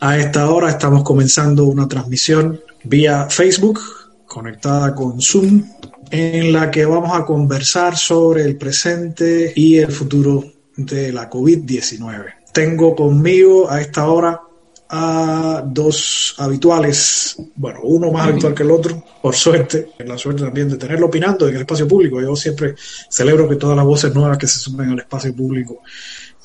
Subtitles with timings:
[0.00, 3.80] A esta hora estamos comenzando una transmisión vía Facebook
[4.26, 5.64] conectada con Zoom
[6.10, 10.44] en la que vamos a conversar sobre el presente y el futuro
[10.76, 12.34] de la COVID-19.
[12.52, 14.40] Tengo conmigo a esta hora
[14.88, 20.68] a dos habituales, bueno, uno más habitual que el otro, por suerte, la suerte también
[20.68, 22.20] de tenerlo opinando en el espacio público.
[22.20, 22.76] Yo siempre
[23.10, 25.82] celebro que todas las voces nuevas que se sumen al espacio público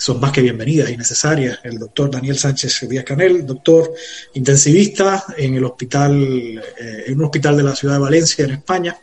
[0.02, 1.60] son más que bienvenidas y necesarias.
[1.62, 3.94] El doctor Daniel Sánchez Díaz Canel, doctor
[4.34, 8.98] intensivista en el hospital, eh, en un hospital de la ciudad de Valencia, en España.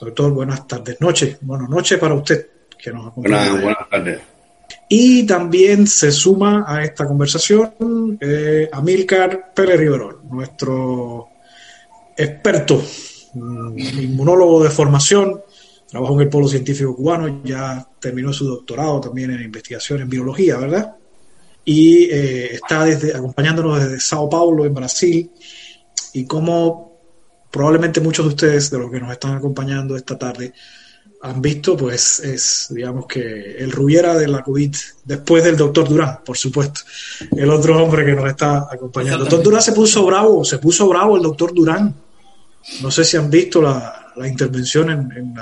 [0.00, 1.36] Doctor, buenas tardes, noches.
[1.42, 2.46] Buenas noches para usted
[2.78, 3.60] que nos acompaña.
[3.60, 4.20] buenas tardes.
[4.88, 11.28] Y también se suma a esta conversación eh, Amílcar Pérez Riverol, nuestro
[12.16, 12.82] experto,
[13.34, 15.42] mm, inmunólogo de formación,
[15.88, 20.56] trabajó en el Polo Científico Cubano, ya terminó su doctorado también en investigación en biología,
[20.56, 20.96] ¿verdad?
[21.64, 25.30] Y eh, está desde, acompañándonos desde Sao Paulo, en Brasil,
[26.12, 26.98] y como
[27.50, 30.52] probablemente muchos de ustedes, de los que nos están acompañando esta tarde,
[31.22, 36.20] han visto, pues es, digamos que el Rubiera de la COVID, después del doctor Durán,
[36.24, 36.82] por supuesto,
[37.34, 39.24] el otro hombre que nos está acompañando.
[39.24, 41.94] El doctor Durán se puso bravo, se puso bravo el doctor Durán.
[42.82, 45.34] No sé si han visto la, intervención en, en,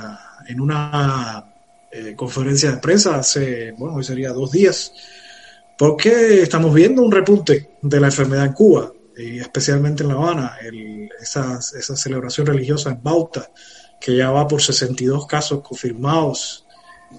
[0.60, 1.44] una
[1.90, 4.92] eh, conferencia de prensa hace, bueno, hoy sería dos días,
[5.76, 10.56] porque estamos viendo un repunte de la enfermedad en Cuba, y especialmente en La Habana,
[11.20, 13.48] esa, esa celebración religiosa en Bauta
[14.04, 16.66] que ya va por 62 casos confirmados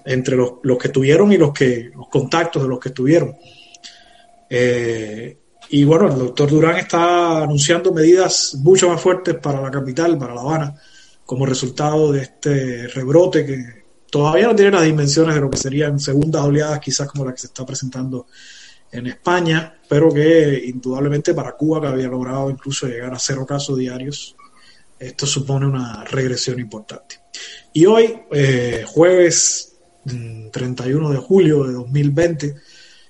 [0.04, 3.36] entre los, que tuvieron y los que los contactos de los que tuvieron.
[4.48, 5.36] Eh,
[5.70, 10.34] y bueno, el doctor Durán está anunciando medidas mucho más fuertes para la capital, para
[10.34, 10.74] La Habana,
[11.26, 15.98] como resultado de este rebrote que todavía no tiene las dimensiones de lo que serían
[15.98, 18.26] segundas oleadas, quizás como la que se está presentando
[18.92, 23.76] en España, pero que indudablemente para Cuba, que había logrado incluso llegar a cero casos
[23.76, 24.36] diarios,
[24.98, 27.20] esto supone una regresión importante.
[27.72, 29.76] Y hoy, eh, jueves
[30.52, 32.54] 31 mm, de julio de 2020,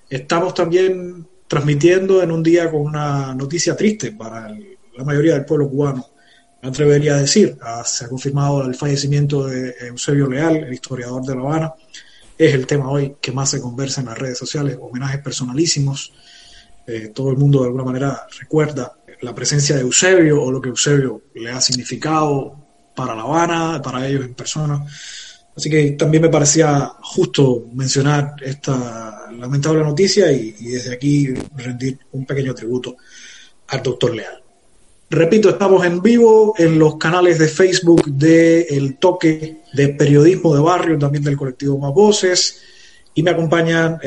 [0.09, 5.69] estamos también transmitiendo en un día con una noticia triste para la mayoría del pueblo
[5.69, 6.16] cubano.
[6.63, 11.23] Me atrevería a decir, ah, se ha confirmado el fallecimiento de Eusebio Leal, el historiador
[11.25, 11.75] de La Habana.
[12.37, 16.13] Es el tema hoy que más se conversa en las redes sociales, homenajes personalísimos.
[16.87, 20.69] Eh, todo el mundo de alguna manera recuerda la presencia de Eusebio o lo que
[20.69, 24.85] Eusebio le ha significado para La Habana, para ellos en persona.
[25.57, 32.27] Así que también me parecía justo mencionar esta lamentable noticia y, desde aquí rendir un
[32.27, 32.97] pequeño tributo
[33.69, 34.43] al doctor Leal.
[35.09, 40.61] Repito, estamos en vivo en los canales de Facebook de El Toque de Periodismo de
[40.61, 42.63] Barrio, también del colectivo Más Voces,
[43.15, 43.99] y me acompañan,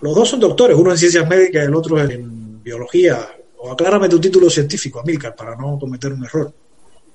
[0.00, 3.26] los dos son doctores, uno en Ciencias Médicas y el otro en Biología,
[3.58, 6.52] o aclárame tu título científico, Amílcar, para no cometer un error.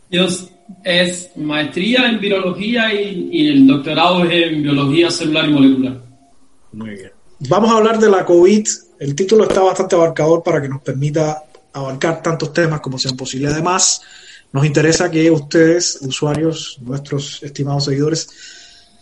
[0.10, 0.50] Dios
[0.84, 6.02] es maestría en biología y, el doctorado es en biología celular y molecular.
[6.72, 7.12] Muy bien.
[7.48, 8.68] Vamos a hablar de la COVID.
[9.00, 11.44] El título está bastante abarcador para que nos permita
[11.74, 13.54] abarcar tantos temas como sean posibles.
[13.54, 14.02] Además,
[14.52, 18.30] nos interesa que ustedes, usuarios, nuestros estimados seguidores,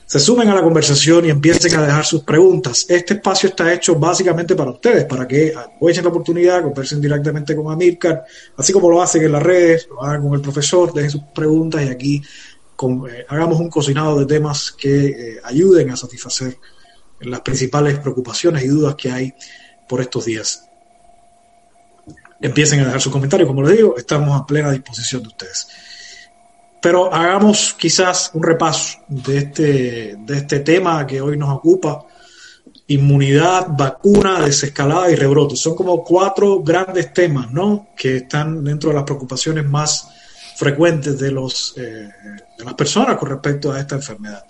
[0.05, 2.85] se sumen a la conversación y empiecen a dejar sus preguntas.
[2.87, 7.71] Este espacio está hecho básicamente para ustedes, para que aprovechen la oportunidad, conversen directamente con
[7.71, 8.23] Amílcar,
[8.55, 11.85] así como lo hacen en las redes, lo hagan con el profesor, dejen sus preguntas
[11.85, 16.57] y aquí eh, hagamos un cocinado de temas que eh, ayuden a satisfacer
[17.19, 19.33] las principales preocupaciones y dudas que hay
[19.89, 20.66] por estos días.
[22.39, 25.67] Empiecen a dejar sus comentarios, como les digo, estamos a plena disposición de ustedes.
[26.81, 32.05] Pero hagamos quizás un repaso de este, de este tema que hoy nos ocupa,
[32.87, 35.55] inmunidad, vacuna, desescalada y rebrote.
[35.55, 37.89] Son como cuatro grandes temas, ¿no?
[37.95, 40.07] Que están dentro de las preocupaciones más
[40.55, 42.09] frecuentes de, los, eh,
[42.57, 44.45] de las personas con respecto a esta enfermedad.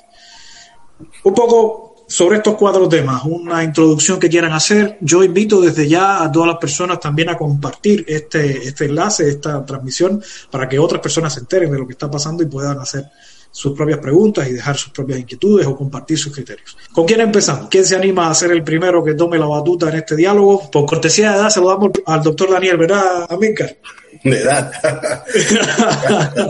[1.24, 4.98] Un poco sobre estos cuatro temas, una introducción que quieran hacer.
[5.02, 9.66] Yo invito desde ya a todas las personas también a compartir este, este enlace, esta
[9.66, 13.06] transmisión, para que otras personas se enteren de lo que está pasando y puedan hacer
[13.52, 16.78] sus propias preguntas y dejar sus propias inquietudes o compartir sus criterios.
[16.92, 17.70] ¿Con quién empezamos?
[17.70, 20.70] ¿Quién se anima a ser el primero que tome la batuta en este diálogo?
[20.70, 23.78] Por cortesía de edad saludamos al doctor Daniel, ¿verdad, Amílcar?
[24.24, 24.72] De edad.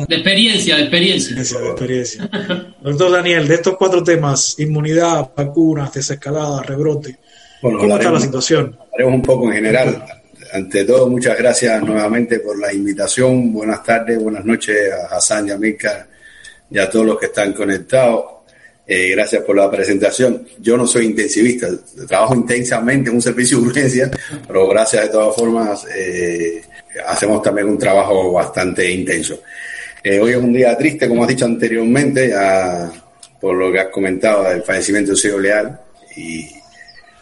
[0.08, 1.36] de experiencia, de experiencia.
[1.36, 2.30] De experiencia.
[2.82, 7.20] Doctor Daniel, de estos cuatro temas, inmunidad, vacunas, desescalada, rebrote,
[7.62, 8.78] ¿cómo está la situación?
[8.94, 10.06] Haremos un poco en general.
[10.54, 13.52] Ante todo, muchas gracias nuevamente por la invitación.
[13.52, 16.17] Buenas tardes, buenas noches a Hassan y a Amílcar
[16.70, 18.26] y a todos los que están conectados.
[18.86, 20.48] Eh, gracias por la presentación.
[20.60, 21.68] Yo no soy intensivista,
[22.08, 24.12] trabajo intensamente en un servicio de urgencia,
[24.48, 26.62] pero gracias de todas formas eh,
[27.06, 29.42] hacemos también un trabajo bastante intenso.
[30.02, 32.34] Eh, hoy es un día triste, como has dicho anteriormente,
[33.42, 35.82] por lo que has comentado del fallecimiento de Ciego Leal.
[36.16, 36.48] Y,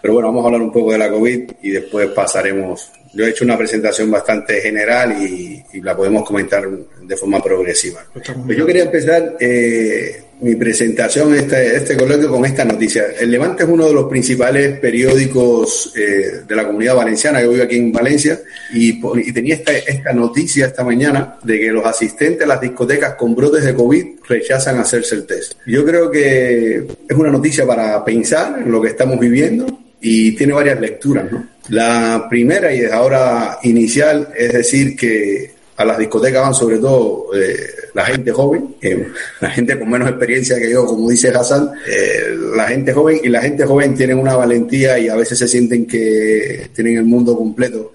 [0.02, 2.92] pero bueno, vamos a hablar un poco de la COVID y después pasaremos.
[3.16, 8.06] Yo he hecho una presentación bastante general y, la podemos comentar de forma progresiva.
[8.14, 13.06] Pues yo quería empezar eh, mi presentación, este, este coloquio, con esta noticia.
[13.20, 17.42] El Levante es uno de los principales periódicos eh, de la comunidad valenciana.
[17.42, 18.40] Yo vivo aquí en Valencia
[18.74, 19.00] y,
[19.32, 23.64] tenía esta, esta noticia esta mañana de que los asistentes a las discotecas con brotes
[23.64, 25.54] de COVID rechazan hacerse el test.
[25.66, 29.66] Yo creo que es una noticia para pensar en lo que estamos viviendo
[30.02, 31.26] y tiene varias lecturas.
[31.70, 37.28] La primera y es ahora inicial es decir que a las discotecas van sobre todo
[37.36, 37.58] eh,
[37.94, 39.08] la gente joven, eh,
[39.42, 43.30] la gente con menos experiencia que yo, como dice Hassan, eh, la gente joven y
[43.30, 47.36] la gente joven tienen una valentía y a veces se sienten que tienen el mundo
[47.36, 47.94] completo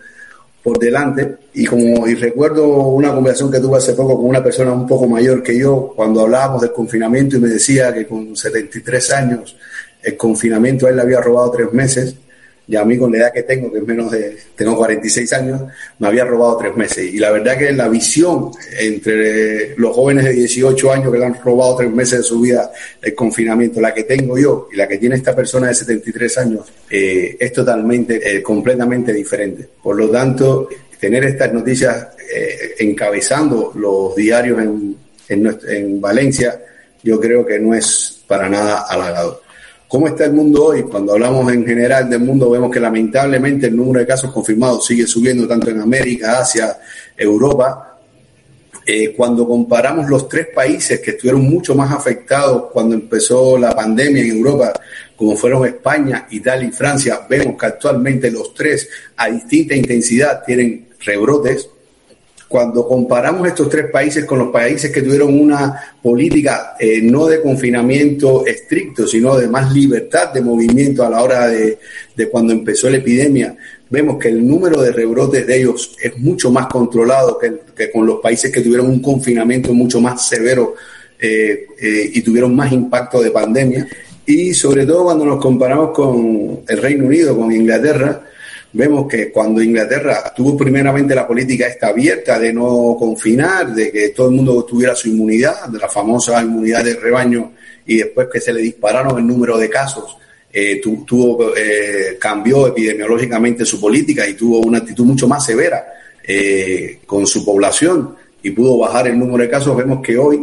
[0.63, 1.37] por delante.
[1.55, 5.07] Y como y recuerdo una conversación que tuve hace poco con una persona un poco
[5.07, 9.57] mayor que yo, cuando hablábamos del confinamiento y me decía que con 73 años
[10.03, 12.15] el confinamiento a él le había robado tres meses
[12.71, 15.63] y a mí con la edad que tengo, que es menos de, tengo 46 años,
[15.99, 17.13] me había robado tres meses.
[17.13, 21.35] Y la verdad que la visión entre los jóvenes de 18 años que le han
[21.43, 22.71] robado tres meses de su vida
[23.03, 26.73] el confinamiento, la que tengo yo y la que tiene esta persona de 73 años,
[26.89, 29.69] eh, es totalmente, eh, completamente diferente.
[29.83, 30.69] Por lo tanto,
[31.01, 34.97] tener estas noticias eh, encabezando los diarios en,
[35.29, 36.61] en, en Valencia,
[37.03, 39.50] yo creo que no es para nada halagador.
[39.91, 40.85] ¿Cómo está el mundo hoy?
[40.85, 45.05] Cuando hablamos en general del mundo, vemos que lamentablemente el número de casos confirmados sigue
[45.05, 46.79] subiendo tanto en América, Asia,
[47.17, 47.99] Europa.
[48.87, 54.23] Eh, cuando comparamos los tres países que estuvieron mucho más afectados cuando empezó la pandemia
[54.23, 54.73] en Europa,
[55.17, 60.91] como fueron España, Italia y Francia, vemos que actualmente los tres a distinta intensidad tienen
[61.01, 61.69] rebrotes
[62.50, 67.41] cuando comparamos estos tres países con los países que tuvieron una política eh, no de
[67.41, 71.79] confinamiento estricto, sino de más libertad de movimiento a la hora de,
[72.29, 73.55] cuando empezó la epidemia,
[73.88, 78.19] vemos que el número de rebrotes de ellos es mucho más controlado que, con los
[78.19, 80.75] países que tuvieron un confinamiento mucho más severo
[81.20, 83.87] eh, eh, y tuvieron más impacto de pandemia.
[84.26, 88.25] Y sobre todo cuando nos comparamos con el Reino Unido, con Inglaterra,
[88.73, 94.11] vemos que cuando Inglaterra tuvo primeramente la política esta abierta de no confinar, de que
[94.11, 97.53] todo el mundo tuviera su inmunidad, de la famosa inmunidad de rebaño,
[97.87, 100.17] y después que se le dispararon el número de casos,
[100.53, 105.85] eh, tuvo, eh, cambió epidemiológicamente su política y tuvo una actitud mucho más severa
[106.25, 110.41] eh, con su población y pudo bajar el número de casos, vemos que hoy,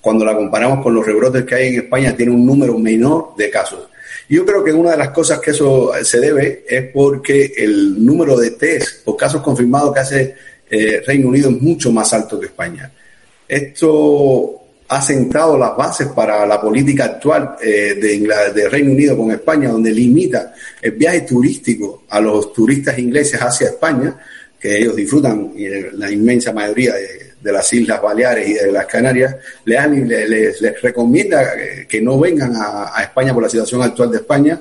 [0.00, 3.50] cuando la comparamos con los rebrotes que hay en España, tiene un número menor de
[3.50, 3.88] casos.
[4.32, 8.34] Yo creo que una de las cosas que eso se debe es porque el número
[8.38, 10.34] de test o casos confirmados que hace
[10.70, 12.90] eh, Reino Unido es mucho más alto que España.
[13.46, 14.58] Esto
[14.88, 19.92] ha sentado las bases para la política actual eh, de, Reino Unido con España, donde
[19.92, 24.18] limita el viaje turístico a los turistas ingleses hacia España,
[24.58, 25.52] que ellos disfrutan,
[25.92, 31.52] la inmensa mayoría de, de las Islas Baleares y de las Canarias, les, les, recomienda
[31.88, 34.60] que no vengan a, España por la situación actual de España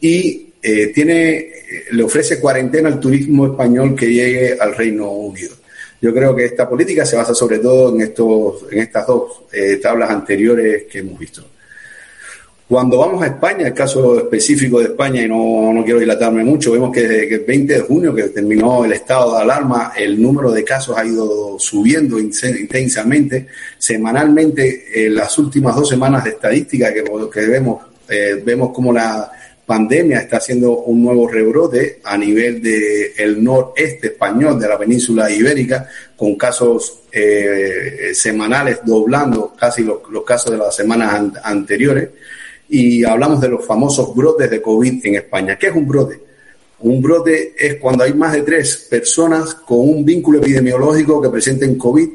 [0.00, 1.50] y eh, tiene,
[1.90, 5.54] le ofrece cuarentena al turismo español que llegue al Reino Unido.
[6.00, 9.76] Yo creo que esta política se basa sobre todo en, estos, en estas dos eh,
[9.76, 11.44] tablas anteriores que hemos visto.
[12.70, 16.70] Cuando vamos a España, el caso específico de España, y no, no quiero dilatarme mucho,
[16.70, 20.52] vemos que desde el 20 de junio, que terminó el estado de alarma, el número
[20.52, 23.48] de casos ha ido subiendo intensamente.
[23.76, 29.32] Semanalmente, en las últimas dos semanas de estadística que, que vemos, eh, vemos como la
[29.66, 35.28] pandemia está haciendo un nuevo rebrote a nivel del el noreste español de la península
[35.28, 42.10] ibérica, con casos eh, semanales doblando casi los, los casos de las semanas anteriores
[42.70, 45.58] y hablamos de los famosos brotes de COVID en España.
[45.58, 46.20] ¿Qué es un brote?
[46.80, 51.76] Un brote es cuando hay más de tres personas con un vínculo epidemiológico que presenten
[51.76, 52.08] COVID,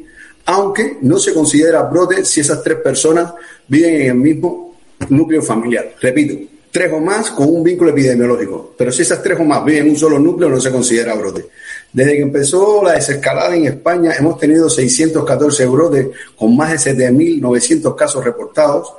[0.45, 3.33] aunque no se considera brote si esas tres personas
[3.67, 4.75] viven en el mismo
[5.09, 5.93] núcleo familiar.
[5.99, 6.35] Repito,
[6.71, 8.73] tres o más con un vínculo epidemiológico.
[8.77, 11.47] Pero si esas tres o más viven en un solo núcleo, no se considera brote.
[11.91, 16.07] Desde que empezó la desescalada en España, hemos tenido 614 brotes
[16.37, 18.93] con más de 7.900 casos reportados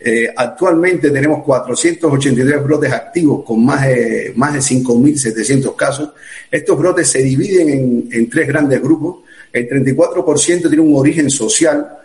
[0.00, 6.10] eh, actualmente tenemos 483 brotes activos con más de, más de 5.700 casos.
[6.50, 9.24] Estos brotes se dividen en, tres grandes grupos.
[9.52, 11.98] El 34% tiene un origen social,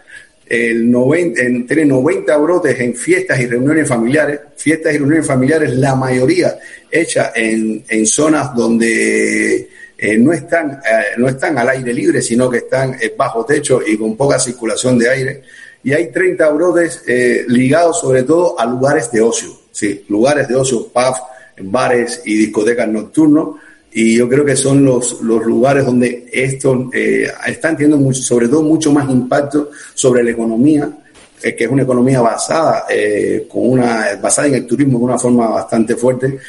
[0.48, 5.96] el 90, entre 90 brotes en fiestas y reuniones familiares, fiestas y reuniones familiares, la
[5.96, 6.58] mayoría
[6.90, 9.70] hechas en, en zonas donde
[10.06, 13.82] eh, no, están, eh, no están al aire libre, sino que están eh, bajo techo
[13.86, 15.44] y con poca circulación de aire.
[15.84, 17.04] Y hay 30 brotes
[17.48, 21.22] ligados sobre todo a lugares de ocio, sí, lugares de ocio, pubs,
[21.62, 23.58] bares y discotecas nocturnos.
[23.92, 26.90] Y yo creo que son los, los lugares donde esto
[27.46, 30.90] están teniendo sobre todo mucho más impacto sobre la economía,
[31.42, 32.86] que es una economía basada,
[33.50, 36.40] con una, basada en el turismo de una forma bastante fuerte,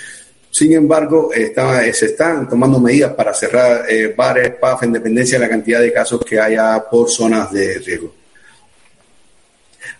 [0.54, 5.50] sin embargo, se están tomando medidas para cerrar eh, bares, pubs, en dependencia de la
[5.50, 8.14] cantidad de casos que haya por zonas de riesgo.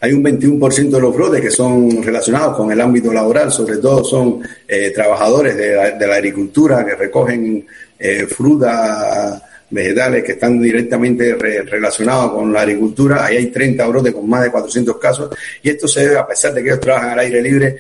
[0.00, 4.05] Hay un 21% de los brotes que son relacionados con el ámbito laboral, sobre todo
[4.05, 7.67] son eh, trabajadores de la, agricultura que recogen
[7.99, 13.25] eh, fruta, vegetales que están directamente relacionados con la agricultura.
[13.25, 16.55] Ahí hay 30 brotes con más de 400 casos y esto se debe, a pesar
[16.55, 17.79] de que ellos trabajan al aire libre,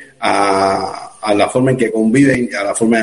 [1.24, 3.00] a la forma en que conviven, a la forma,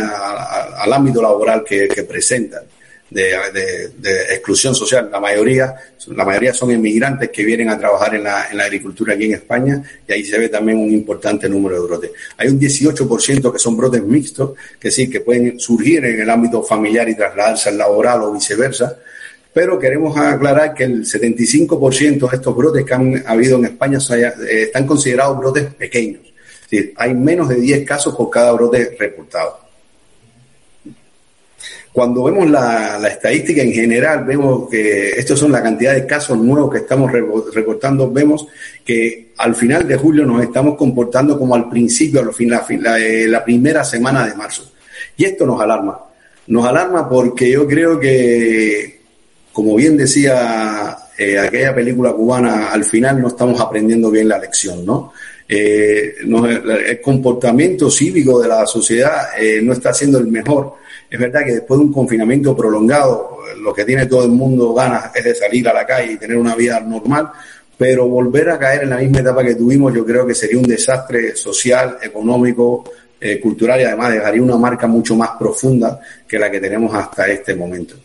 [0.77, 2.63] al ámbito laboral que, presentan.
[3.11, 3.91] De,
[4.29, 5.09] exclusión social.
[5.11, 5.75] La mayoría,
[6.07, 9.33] la mayoría son inmigrantes que vienen a trabajar en la, en la, agricultura aquí en
[9.33, 12.11] España y ahí se ve también un importante número de brotes.
[12.37, 16.63] Hay un 18% que son brotes mixtos, que sí, que pueden surgir en el ámbito
[16.63, 18.97] familiar y trasladarse al laboral o viceversa,
[19.53, 24.63] pero queremos aclarar que el 75% de estos brotes que han habido en España eh,
[24.63, 26.31] están considerados brotes pequeños
[26.95, 29.59] hay menos de 10 casos por cada brote reportado.
[31.93, 36.71] Cuando vemos la, estadística en general, vemos que estos son la cantidad de casos nuevos
[36.71, 38.47] que estamos reportando, vemos
[38.85, 43.43] que al final de julio nos estamos comportando como al principio, la, la, eh, la
[43.43, 44.71] primera semana de marzo.
[45.17, 45.99] Y esto nos alarma.
[46.47, 49.01] Nos alarma porque yo creo que,
[49.51, 54.85] como bien decía eh, aquella película cubana, al final no estamos aprendiendo bien la lección,
[54.85, 55.11] ¿no?
[55.53, 60.75] Eh, el comportamiento cívico de la sociedad eh, no está siendo el mejor.
[61.09, 65.13] Es verdad que después de un confinamiento prolongado, lo que tiene todo el mundo ganas
[65.13, 67.31] es de salir a la calle y tener una vida normal,
[67.77, 70.67] pero volver a caer en la misma etapa que tuvimos yo creo que sería un
[70.67, 72.85] desastre social, económico,
[73.19, 77.27] eh, cultural y además dejaría una marca mucho más profunda que la que tenemos hasta
[77.27, 77.95] este momento.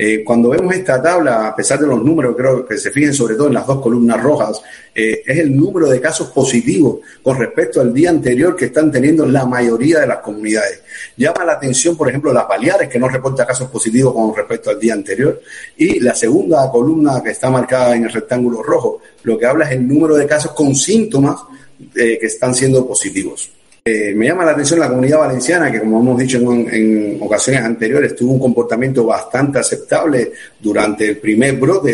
[0.00, 3.34] Eh, cuando vemos esta tabla, a pesar de los números, creo que se fijen sobre
[3.34, 4.62] todo en las dos columnas rojas,
[4.94, 9.26] eh, es el número de casos positivos con respecto al día anterior que están teniendo
[9.26, 10.82] la mayoría de las comunidades.
[11.16, 14.78] Llama la atención, por ejemplo, las Baleares, que no reporta casos positivos con respecto al
[14.78, 15.42] día anterior,
[15.76, 19.72] y la segunda columna que está marcada en el rectángulo rojo, lo que habla es
[19.72, 21.40] el número de casos con síntomas
[21.96, 23.50] eh, que están siendo positivos.
[23.90, 28.14] Eh, me llama la atención la comunidad valenciana, que como hemos dicho en, ocasiones anteriores,
[28.14, 30.30] tuvo un comportamiento bastante aceptable
[30.60, 31.90] durante el primer brote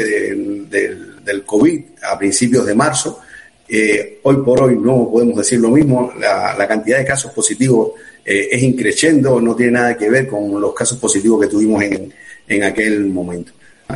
[0.66, 3.20] del COVID a principios de marzo.
[3.68, 7.92] Eh, hoy por hoy no podemos decir lo mismo, la, cantidad de casos positivos
[8.24, 12.12] eh, es increciendo, no tiene nada que ver con los casos positivos que tuvimos en,
[12.48, 13.52] en aquel momento.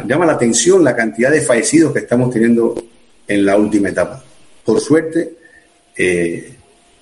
[0.06, 2.80] Llama la atención la cantidad de fallecidos que estamos teniendo
[3.26, 4.22] en la última etapa.
[4.64, 5.32] Por suerte,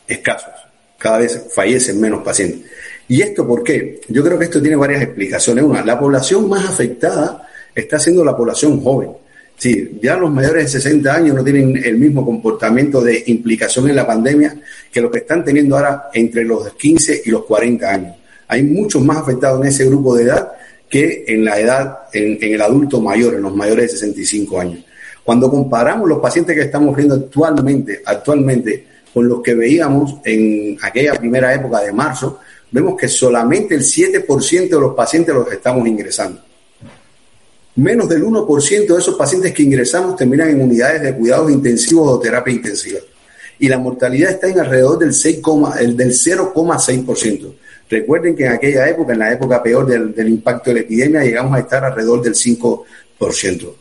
[0.08, 0.65] escasos
[0.98, 2.70] cada vez fallecen menos pacientes.
[3.08, 4.00] ¿Y esto por qué?
[4.08, 5.64] Yo creo que esto tiene varias explicaciones.
[5.64, 9.10] Una, la población más afectada está siendo la población joven.
[9.56, 13.96] Sí, ya los mayores de 60 años no tienen el mismo comportamiento de implicación en
[13.96, 14.54] la pandemia
[14.92, 18.16] que lo que están teniendo ahora entre los 15 y los 40 años.
[18.48, 20.52] Hay muchos más afectados en ese grupo de edad
[20.88, 24.84] que en la edad, en, en el adulto mayor, en los mayores de 65 años.
[25.24, 31.14] Cuando comparamos los pacientes que estamos viendo actualmente, actualmente con los que veíamos en aquella
[31.14, 36.42] primera época de marzo, vemos que solamente el 7% de los pacientes los estamos ingresando.
[37.76, 42.20] Menos del 1% de esos pacientes que ingresamos terminan en unidades de cuidados intensivos o
[42.20, 42.98] terapia intensiva.
[43.58, 45.40] Y la mortalidad está en alrededor del, 6,
[45.80, 47.54] el del 0,6%.
[47.88, 51.56] Recuerden que en aquella época, en la época peor del, impacto de la epidemia, llegamos
[51.56, 53.74] a estar alrededor del 5%.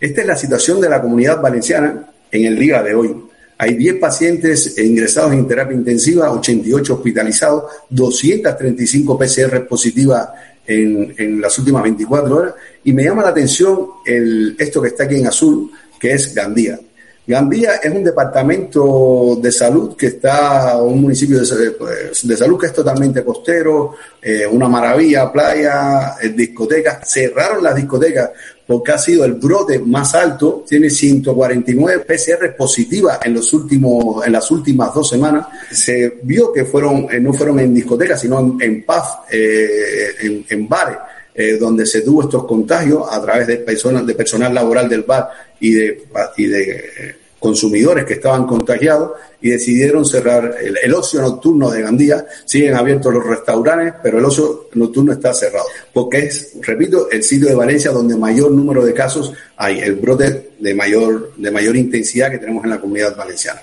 [0.00, 3.25] Esta es la situación de la comunidad valenciana en el día de hoy.
[3.58, 10.28] Hay 10 pacientes ingresados en terapia intensiva, 88 hospitalizados, 235 PCR positivas
[10.66, 12.54] en, en, las últimas 24 horas.
[12.84, 16.78] Y me llama la atención el, esto que está aquí en azul, que es Gandía.
[17.26, 23.24] Gandía es un departamento de salud que está, un municipio de, salud que es totalmente
[23.24, 27.10] costero, eh, una maravilla, playa, eh, discotecas.
[27.10, 28.30] Cerraron las discotecas
[28.66, 34.32] porque ha sido el brote más alto, tiene 149 PCR positivas en los últimos, en
[34.32, 35.46] las últimas dos semanas.
[35.70, 40.96] Se vio que fueron, eh, no fueron en discotecas, sino en, paz, eh, en, bares.
[41.36, 45.28] Eh, donde se tuvo estos contagios a través de personas, de personal laboral del bar
[45.60, 46.04] y de,
[46.36, 52.24] y de eh, consumidores que estaban contagiados y decidieron cerrar el, ocio nocturno de Gandía.
[52.44, 57.48] Siguen abiertos los restaurantes, pero el ocio nocturno está cerrado, porque es, repito, el sitio
[57.48, 62.30] de Valencia donde mayor número de casos hay, el brote de mayor, de mayor intensidad
[62.30, 63.60] que tenemos en la comunidad valenciana.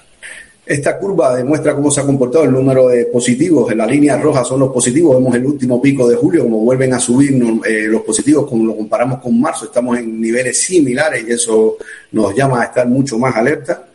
[0.65, 3.69] Esta curva demuestra cómo se ha comportado el número de positivos.
[3.69, 5.17] En la línea roja son los positivos.
[5.17, 7.33] Vemos el último pico de julio, como vuelven a subir
[7.65, 9.65] eh, los positivos, como lo comparamos con marzo.
[9.65, 11.75] Estamos en niveles similares y eso
[12.13, 13.87] nos llama a estar mucho más alerta.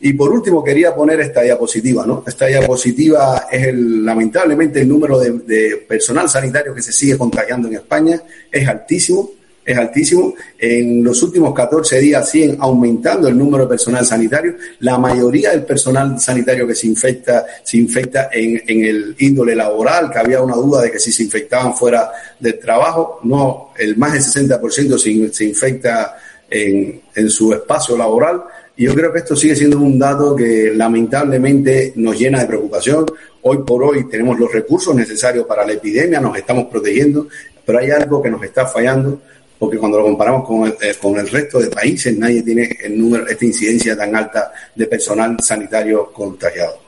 [0.00, 2.06] Y por último, quería poner esta diapositiva.
[2.06, 2.22] ¿no?
[2.24, 7.74] Esta diapositiva es el, lamentablemente el número de personal sanitario que se sigue contagiando en
[7.74, 8.22] España.
[8.50, 9.28] Es altísimo
[9.64, 10.34] es altísimo.
[10.58, 14.56] En los últimos 14 días siguen aumentando el número de personal sanitario.
[14.80, 20.18] La mayoría del personal sanitario que se infecta, se infecta en, el índole laboral, que
[20.18, 23.20] había una duda de que si se infectaban fuera del trabajo.
[23.24, 26.16] No, el más del 60% se, se infecta
[26.50, 28.42] en, en su espacio laboral.
[28.76, 33.06] Y yo creo que esto sigue siendo un dato que lamentablemente nos llena de preocupación.
[33.42, 37.28] Hoy por hoy tenemos los recursos necesarios para la epidemia, nos estamos protegiendo,
[37.66, 39.20] pero hay algo que nos está fallando
[39.62, 43.44] porque cuando lo comparamos con el, eh, con el resto de países, nadie tiene esta
[43.44, 46.80] incidencia tan alta de personal sanitario contagiado.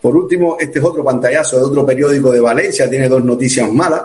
[0.00, 4.02] Por último, este es otro pantallazo de otro periódico de Valencia, tiene dos noticias malas.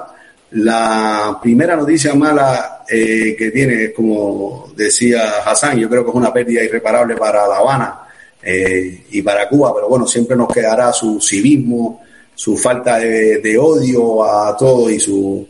[0.54, 6.34] La primera noticia mala eh, que tiene, como decía Hassan, yo creo que es una
[6.34, 8.00] pérdida irreparable para La Habana
[8.42, 12.01] eh, y para Cuba, pero bueno, siempre nos quedará su civismo,
[12.34, 15.48] su falta de, de odio a todo y su,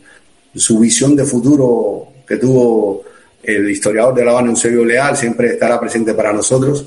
[0.54, 3.04] su visión de futuro que tuvo
[3.42, 6.84] el historiador de La Habana, Eusebio Leal, siempre estará presente para nosotros.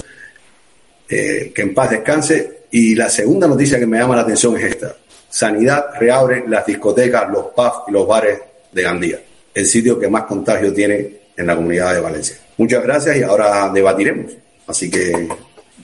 [1.10, 2.60] Eh, que en paz descanse.
[2.72, 4.96] Y la segunda noticia que me llama la atención es esta.
[5.30, 8.40] Sanidad reabre las discotecas, los pubs y los bares
[8.72, 9.20] de Gandía,
[9.54, 12.38] el sitio que más contagio tiene en la comunidad de Valencia.
[12.58, 14.34] Muchas gracias y ahora debatiremos.
[14.68, 15.28] Así que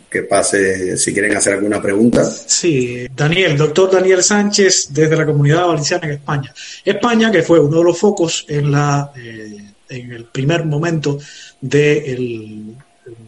[0.09, 2.23] que pase si quieren hacer alguna pregunta.
[2.25, 6.53] Sí, Daniel, doctor Daniel Sánchez, desde la comunidad valenciana en España.
[6.83, 9.57] España, que fue uno de los focos en, la, eh,
[9.89, 11.19] en el primer momento
[11.59, 12.75] del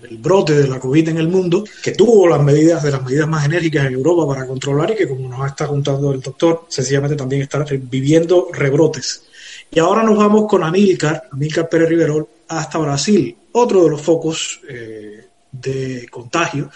[0.09, 3.27] el brote de la COVID en el mundo, que tuvo las medidas de las medidas
[3.27, 7.15] más enérgicas en Europa para controlar y que, como nos está contando el doctor, sencillamente
[7.15, 9.23] también está viviendo rebrotes.
[9.69, 14.61] Y ahora nos vamos con Amílcar, Amílcar Pérez Riverol, hasta Brasil, otro de los focos
[14.69, 15.26] eh,
[15.61, 16.69] de contagio.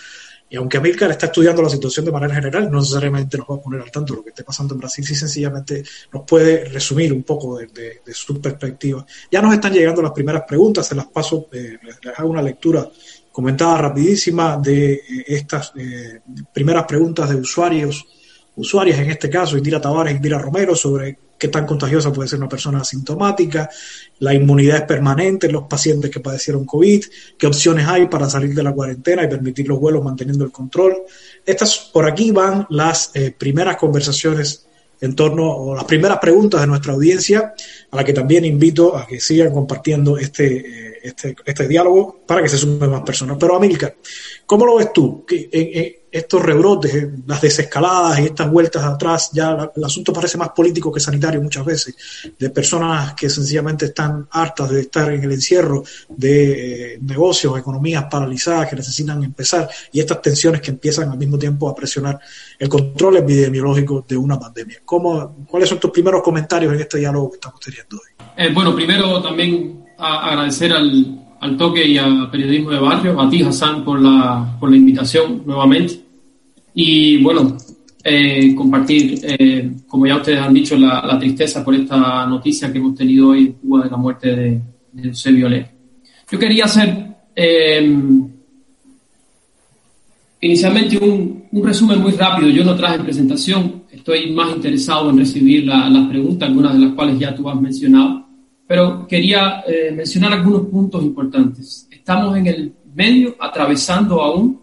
[0.52, 3.62] Y aunque Amílcar está estudiando la situación de manera general, no necesariamente nos va a
[3.62, 7.14] poner al tanto de lo que esté pasando en Brasil, si sencillamente nos puede resumir
[7.14, 9.06] un poco de, su perspectiva.
[9.32, 12.86] Ya nos están llegando las primeras preguntas, se las paso, eh, les, hago una lectura
[13.32, 16.20] comentada rapidísima de eh, estas eh,
[16.54, 18.06] primeras preguntas de usuarios,
[18.58, 22.48] usuarias en este caso, Indira Tavares Indira Romero, sobre qué tan contagiosa puede ser una
[22.48, 23.68] persona asintomática,
[24.20, 27.04] la inmunidad es permanente en los pacientes que padecieron COVID,
[27.36, 30.98] qué opciones hay para salir de la cuarentena y permitir los vuelos manteniendo el control.
[31.44, 34.68] Estas por aquí van las eh, primeras conversaciones
[35.02, 37.56] en torno o las primeras preguntas de nuestra audiencia,
[37.90, 42.44] a la que también invito a que sigan compartiendo este, eh, este, este diálogo para
[42.44, 43.38] que se sumen más personas.
[43.40, 43.96] Pero Amílcar,
[44.46, 45.26] ¿cómo lo ves tú?
[46.12, 51.00] Estos rebrotes, las desescaladas y estas vueltas atrás, ya el asunto parece más político que
[51.00, 51.96] sanitario muchas veces,
[52.38, 58.06] de personas que sencillamente están hartas de estar en el encierro, de eh, negocios, economías
[58.12, 62.20] paralizadas que necesitan empezar y estas tensiones que empiezan al mismo tiempo a presionar
[62.60, 64.80] el control epidemiológico de una pandemia.
[64.84, 68.26] ¿Cómo, ¿Cuáles son tus primeros comentarios en este diálogo que estamos teniendo hoy?
[68.36, 73.42] Eh, bueno, primero también agradecer al, al toque y a Periodismo de Barrio, a ti
[73.42, 76.00] Hassan por la, por la invitación nuevamente.
[76.76, 77.58] Y bueno,
[78.04, 82.78] eh, compartir, eh, como ya ustedes han dicho, la, la, tristeza por esta noticia que
[82.78, 85.50] hemos tenido hoy en Cuba de la muerte de, de Eusebio
[86.32, 87.98] Yo quería hacer eh,
[90.42, 92.50] inicialmente un, un, resumen muy rápido.
[92.50, 97.18] Yo no traje presentación, estoy más interesado en recibir las preguntas, algunas de las cuales
[97.18, 98.31] ya tú has mencionado
[98.72, 101.90] pero quería eh, mencionar algunos puntos importantes.
[101.92, 104.62] Estamos en el medio, atravesando aún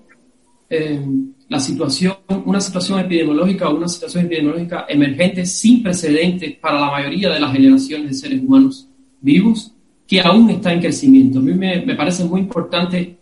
[0.70, 0.98] eh,
[1.46, 2.14] la situación,
[2.46, 8.08] una situación epidemiológica una situación epidemiológica emergente sin precedentes para la mayoría de las generaciones
[8.08, 8.88] de seres humanos
[9.20, 9.74] vivos,
[10.06, 11.40] que aún está en crecimiento.
[11.40, 13.14] A mí me, me parece muy importante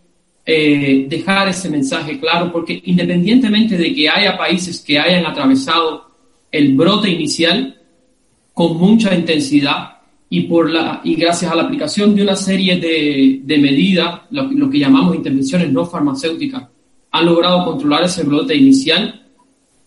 [0.45, 6.15] eh, dejar ese mensaje claro, porque independientemente de que haya países que hayan atravesado
[6.49, 7.77] el brote inicial
[8.53, 9.96] con mucha intensidad,
[10.29, 14.69] y, por la, y gracias a la aplicación de una serie de, de medidas, lo,
[14.69, 16.67] que llamamos intervenciones no farmacéuticas,
[17.11, 19.25] han logrado controlar ese brote inicial.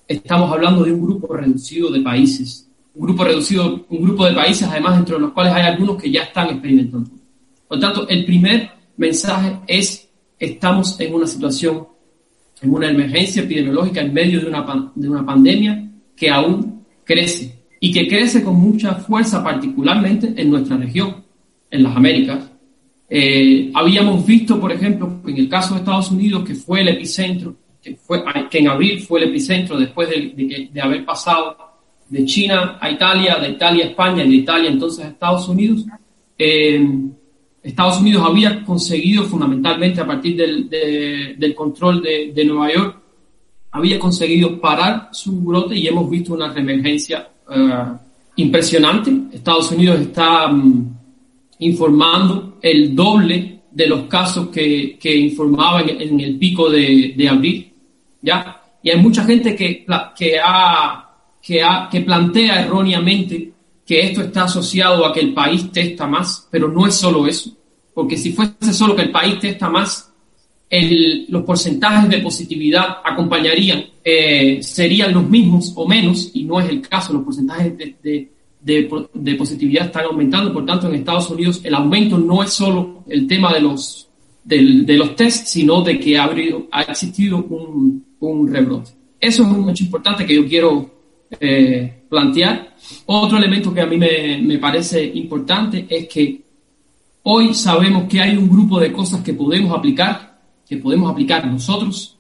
[0.08, 4.66] Estamos hablando de un grupo reducido de países un grupo reducido, un grupo de países,
[4.68, 7.10] además, entre los cuales hay algunos que ya están experimentando.
[7.68, 11.86] Por tanto, el primer mensaje es, estamos en una situación,
[12.60, 17.90] en una emergencia epidemiológica en medio de una, de una pandemia que aún crece y
[17.90, 21.24] que crece con mucha fuerza, particularmente en nuestra región,
[21.70, 22.50] en las Américas.
[23.08, 27.56] Eh, habíamos visto, por ejemplo, en el caso de Estados Unidos, que fue el epicentro,
[27.82, 31.56] que, fue, que en abril fue el epicentro después de, de, haber pasado
[32.10, 35.86] de China a Italia, de Italia a España y de Italia entonces a Estados Unidos.
[36.36, 36.86] Eh,
[37.62, 42.96] Estados Unidos había conseguido fundamentalmente a partir del, del control de, de, Nueva York,
[43.72, 47.84] había conseguido parar su brote y hemos visto una reemergencia eh,
[48.36, 49.12] impresionante.
[49.32, 50.96] Estados Unidos está mm,
[51.60, 57.72] informando el doble de los casos que, que informaba en, el pico de, de, abril,
[58.20, 58.60] ¿ya?
[58.82, 59.86] Y hay mucha gente que,
[60.16, 61.08] que, ha,
[61.40, 63.52] que, ha, que plantea erróneamente
[63.86, 67.50] que esto está asociado a que el país testa más, pero no es solo eso,
[67.94, 70.09] porque si fuese solo que el país testa más,
[70.70, 76.80] los porcentajes de positividad acompañarían, eh, serían los mismos o menos, y no es el
[76.80, 82.42] caso, los porcentajes de, positividad están aumentando, por tanto en Estados Unidos el aumento no
[82.42, 84.08] es solo el tema de los,
[84.44, 88.92] de, los tests, sino de que ha, habido, ha existido un, un rebrote.
[89.18, 90.88] Eso es un hecho importante que yo quiero
[91.40, 92.76] eh, plantear.
[93.06, 96.40] Otro elemento que a mí me, me parece importante es que
[97.24, 100.29] hoy sabemos que hay un grupo de cosas que podemos aplicar
[100.70, 102.16] que podemos aplicar nosotros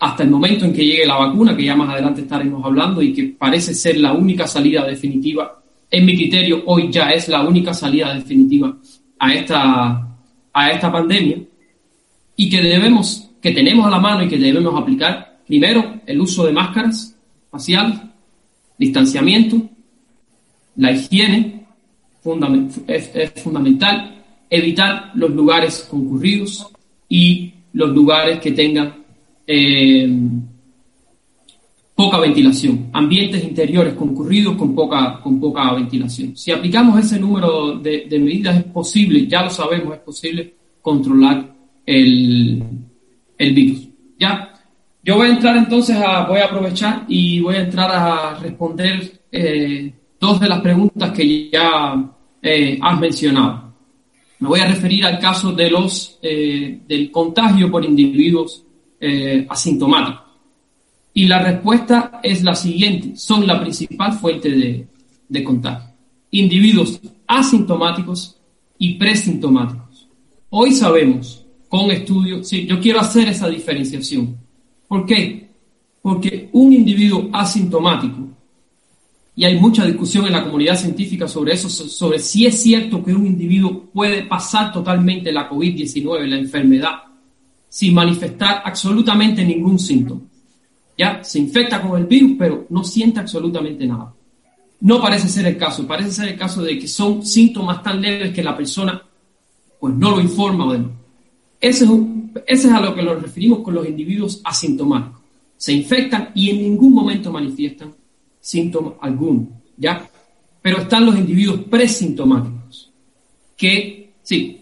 [0.00, 3.12] hasta el momento en que llegue la vacuna, que ya más adelante estaremos hablando y
[3.12, 5.62] que parece ser la única salida definitiva.
[5.90, 8.74] En mi criterio, hoy ya es la única salida definitiva
[9.18, 10.08] a esta,
[10.54, 11.36] a esta pandemia
[12.34, 16.46] y que debemos, que tenemos a la mano y que debemos aplicar primero el uso
[16.46, 17.14] de máscaras
[17.50, 18.10] facial,
[18.78, 19.60] distanciamiento,
[20.76, 21.66] la higiene
[22.86, 26.68] es fundamental, evitar los lugares concurridos
[27.06, 29.04] y los lugares que tengan
[29.46, 30.08] eh,
[31.94, 36.34] poca ventilación, ambientes interiores concurridos con poca, con poca ventilación.
[36.34, 42.62] Si aplicamos ese número de, medidas es posible, ya lo sabemos, es posible controlar el,
[43.36, 43.88] el virus.
[44.18, 44.54] ¿Ya?
[45.04, 49.20] Yo voy a entrar entonces a, voy a aprovechar y voy a entrar a responder
[49.30, 51.94] eh, dos de las preguntas que ya
[52.40, 53.65] eh, has mencionado.
[54.38, 58.64] Me voy a referir al caso de los, eh, del contagio por individuos
[59.00, 60.22] eh, asintomáticos.
[61.14, 64.86] Y la respuesta es la siguiente, son la principal fuente de,
[65.28, 65.90] de contagio.
[66.30, 68.36] Individuos asintomáticos
[68.78, 70.08] y presintomáticos.
[70.50, 74.36] Hoy sabemos con estudios, sí, yo quiero hacer esa diferenciación.
[74.86, 75.48] ¿Por qué?
[76.02, 78.35] Porque un individuo asintomático
[79.38, 83.12] y hay mucha discusión en la comunidad científica sobre eso, sobre si es cierto que
[83.12, 87.02] un individuo puede pasar totalmente la COVID-19, la enfermedad,
[87.68, 90.22] sin manifestar absolutamente ningún síntoma.
[90.96, 94.14] Ya se infecta con el virus, pero no siente absolutamente nada.
[94.80, 98.32] No parece ser el caso, parece ser el caso de que son síntomas tan leves
[98.32, 99.02] que la persona
[99.78, 100.90] pues no lo informa o no.
[101.60, 101.90] Ese es,
[102.46, 105.20] ese es a lo que nos referimos con los individuos asintomáticos.
[105.58, 107.92] Se infectan y en ningún momento manifiestan
[108.46, 110.08] síntoma alguno, ¿ya?
[110.62, 112.92] Pero están los individuos presintomáticos,
[113.56, 114.60] que sí,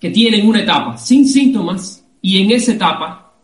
[0.00, 3.34] que tienen una etapa sin síntomas y en esa etapa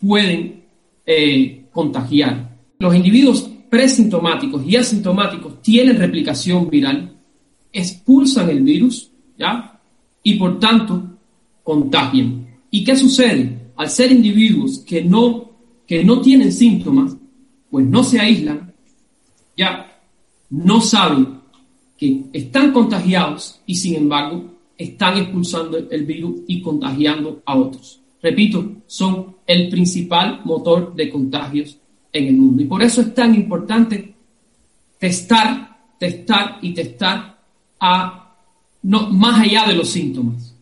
[0.00, 0.62] pueden
[1.04, 2.56] eh, contagiar.
[2.78, 7.14] Los individuos presintomáticos y asintomáticos tienen replicación viral,
[7.70, 9.78] expulsan el virus, ¿ya?
[10.22, 11.18] Y por tanto
[11.62, 12.46] contagian.
[12.70, 13.70] ¿Y qué sucede?
[13.76, 15.50] Al ser individuos que no,
[15.86, 17.16] que no tienen síntomas,
[17.70, 18.71] pues no se aíslan,
[19.56, 20.00] ya
[20.50, 21.40] no saben
[21.96, 24.44] que están contagiados y sin embargo
[24.76, 28.00] están expulsando el virus y contagiando a otros.
[28.20, 31.78] Repito, son el principal motor de contagios
[32.12, 32.62] en el mundo.
[32.62, 34.14] Y por eso es tan importante
[34.98, 37.38] testar, testar y testar
[37.80, 38.34] a,
[38.82, 40.54] no, más allá de los síntomas.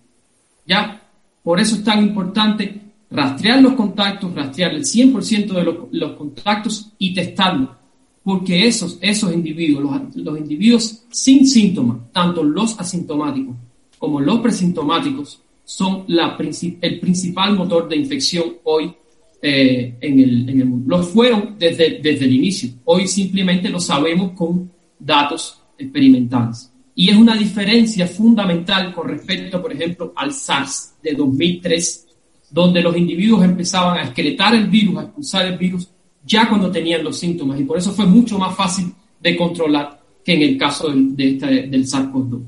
[0.66, 1.02] ¿Ya?
[1.42, 6.92] Por eso es tan importante rastrear los contactos, rastrear el 100% de los, los contactos
[6.98, 7.79] y testarlos
[8.22, 13.56] porque esos, esos individuos, los, individuos sin síntomas, tanto los asintomáticos
[13.98, 16.36] como los presintomáticos, son la,
[16.80, 18.92] el principal motor de infección hoy
[19.40, 20.96] eh, en, el, en, el, mundo.
[20.96, 22.70] Lo fueron desde, desde el inicio.
[22.84, 26.72] Hoy simplemente lo sabemos con datos experimentales.
[26.94, 32.06] Y es una diferencia fundamental con respecto, por ejemplo, al SARS de 2003,
[32.50, 35.88] donde los individuos empezaban a excretar el virus, a expulsar el virus
[36.24, 40.34] ya cuando tenían los síntomas y por eso fue mucho más fácil de controlar que
[40.34, 42.42] en el caso del, de este, del SARS-CoV-2.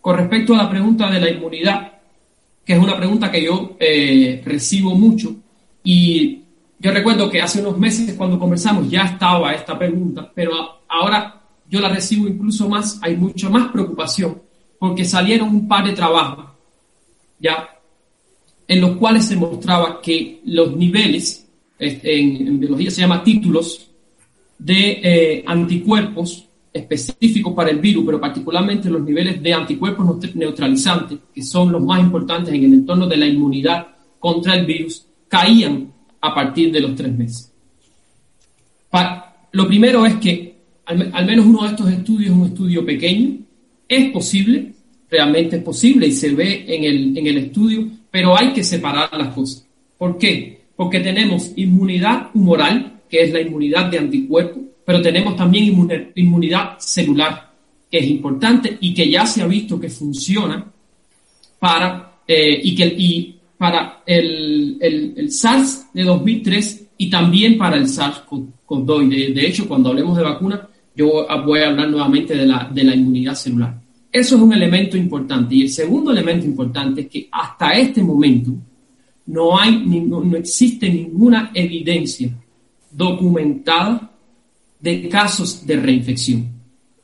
[0.00, 1.92] Con respecto a la pregunta de la inmunidad,
[2.64, 5.36] que es una pregunta que yo eh, recibo mucho
[5.82, 6.40] y
[6.78, 11.80] yo recuerdo que hace unos meses cuando conversamos ya estaba esta pregunta, pero ahora yo
[11.80, 14.42] la recibo incluso más, hay mucha más preocupación
[14.78, 16.46] porque salieron un par de trabajos
[17.38, 17.68] ya
[18.66, 21.43] en los cuales se mostraba que los niveles,
[21.84, 23.90] este, en, biología se llama títulos,
[24.58, 31.42] de eh, anticuerpos específicos para el virus, pero particularmente los niveles de anticuerpos neutralizantes, que
[31.42, 33.86] son los más importantes en el entorno de la inmunidad
[34.18, 37.52] contra el virus, caían a partir de los tres meses.
[39.52, 40.54] lo primero es que
[40.86, 43.38] al, menos uno de estos estudios es un estudio pequeño,
[43.88, 44.72] es posible,
[45.08, 49.10] realmente es posible y se ve en el, en el estudio, pero hay que separar
[49.16, 49.66] las cosas.
[49.96, 50.63] ¿Por qué?
[50.76, 57.52] Porque tenemos inmunidad humoral, que es la inmunidad de anticuerpos, pero tenemos también inmunidad celular,
[57.90, 60.66] que es importante y que ya se ha visto que funciona
[61.58, 67.86] para, eh, y que, y para el, el, SARS de 2003 y también para el
[67.86, 69.08] SARS-CoV-2.
[69.08, 72.84] De, de, hecho, cuando hablemos de vacuna, yo voy a hablar nuevamente de la, de
[72.84, 73.80] la inmunidad celular.
[74.12, 75.54] Eso es un elemento importante.
[75.54, 78.52] Y el segundo elemento importante es que hasta este momento
[79.26, 82.30] no, hay, no existe ninguna evidencia
[82.90, 84.10] documentada
[84.80, 86.48] de casos de reinfección.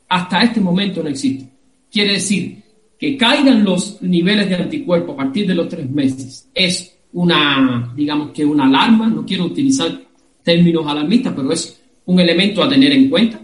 [0.07, 1.49] Hasta este momento no existe.
[1.91, 2.61] Quiere decir
[2.99, 8.31] que caigan los niveles de anticuerpos a partir de los tres meses es una, digamos
[8.31, 9.99] que una alarma, no quiero utilizar
[10.43, 13.41] términos alarmistas, pero es un elemento a tener en cuenta,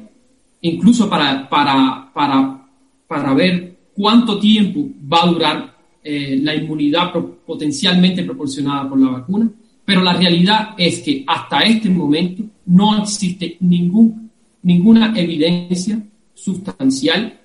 [0.62, 2.68] incluso para, para, para,
[3.08, 5.77] para ver cuánto tiempo va a durar
[6.10, 7.12] eh, la inmunidad
[7.46, 9.52] potencialmente proporcionada por la vacuna,
[9.84, 14.32] pero la realidad es que hasta este momento no existe ningún
[14.64, 16.00] ninguna evidencia
[16.34, 17.38] sustancial,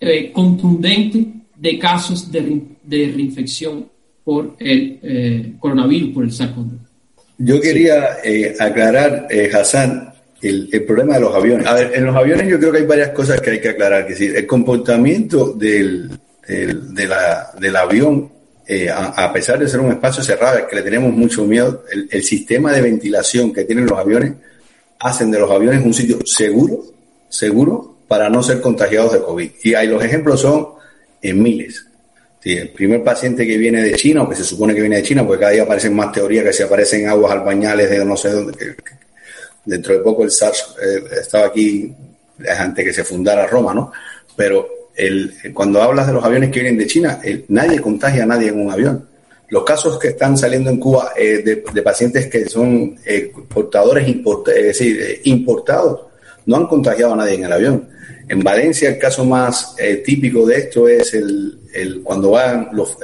[0.00, 3.86] eh, contundente de casos de, reinfección
[4.24, 6.70] por el eh, coronavirus, por el SARS-CoV.
[7.36, 8.16] Yo quería
[8.58, 11.66] aclarar, Hassan, el, problema de los aviones.
[11.66, 14.06] A ver, en los aviones yo creo que hay varias cosas que hay que aclarar.
[14.06, 16.10] Que el comportamiento del,
[16.46, 18.32] del, avión,
[18.94, 22.72] a, pesar de ser un espacio cerrado, es que le tenemos mucho miedo, el sistema
[22.72, 24.32] de ventilación que tienen los aviones
[25.02, 26.84] hacen de los aviones un sitio seguro,
[27.28, 29.50] seguro para no ser contagiados de COVID.
[29.62, 30.68] Y ahí los ejemplos son
[31.20, 31.86] en miles.
[32.44, 35.26] el primer paciente que viene de China, o que se supone que viene de China,
[35.26, 38.76] porque cada día aparecen más teorías que se aparecen aguas albañales de no sé dónde.
[39.64, 41.94] dentro de poco el SARS eh, estaba aquí
[42.58, 43.92] antes que se fundara Roma, ¿no?
[44.36, 48.48] Pero el, cuando hablas de los aviones que vienen de China, nadie contagia a nadie
[48.48, 49.08] en un avión.
[49.48, 54.98] Los casos que están saliendo en Cuba eh, de, pacientes que son eh, es decir,
[54.98, 56.06] eh, importados
[56.46, 57.88] no han contagiado a nadie en el avión.
[58.28, 62.96] En Valencia el caso más típico de esto es el, cuando van los,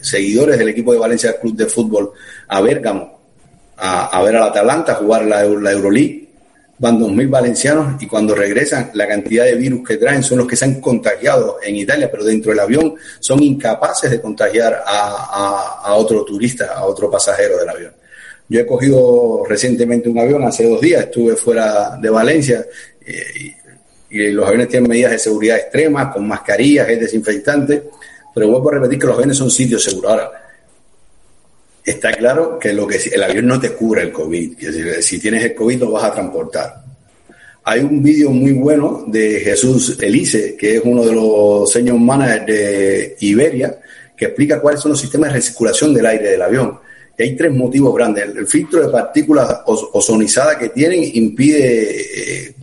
[0.00, 2.12] seguidores del equipo de Valencia Club de Fútbol
[2.48, 3.20] a Bérgamo
[3.76, 6.23] a, ver al Atalanta jugar la, la Euroleague
[6.78, 10.56] van 2.000 valencianos y cuando regresan la cantidad de virus que traen son los que
[10.56, 16.24] se han contagiado en Italia, pero dentro del avión son incapaces de contagiar a, otro
[16.24, 17.92] turista, a otro pasajero del avión.
[18.48, 22.64] Yo he cogido recientemente un avión, hace dos días estuve fuera de Valencia
[23.06, 23.64] eh, y,
[24.30, 27.82] los aviones tienen medidas de seguridad extremas, con mascarillas, es desinfectante,
[28.32, 30.08] pero vuelvo a repetir que los aviones son sitios seguros.
[30.08, 30.43] Ahora,
[31.84, 34.58] está claro que lo que el avión no te cubre el COVID.
[35.00, 36.84] si tienes el COVID lo vas a transportar.
[37.64, 42.46] Hay un vídeo muy bueno de Jesús Elise, que es uno de los señores managers
[42.46, 43.78] de Iberia,
[44.16, 46.78] que explica cuáles son los sistemas de recirculación del aire del avión.
[47.16, 48.24] Y hay tres motivos grandes.
[48.24, 52.54] El, filtro de partículas ozonizadas que tienen impide eh,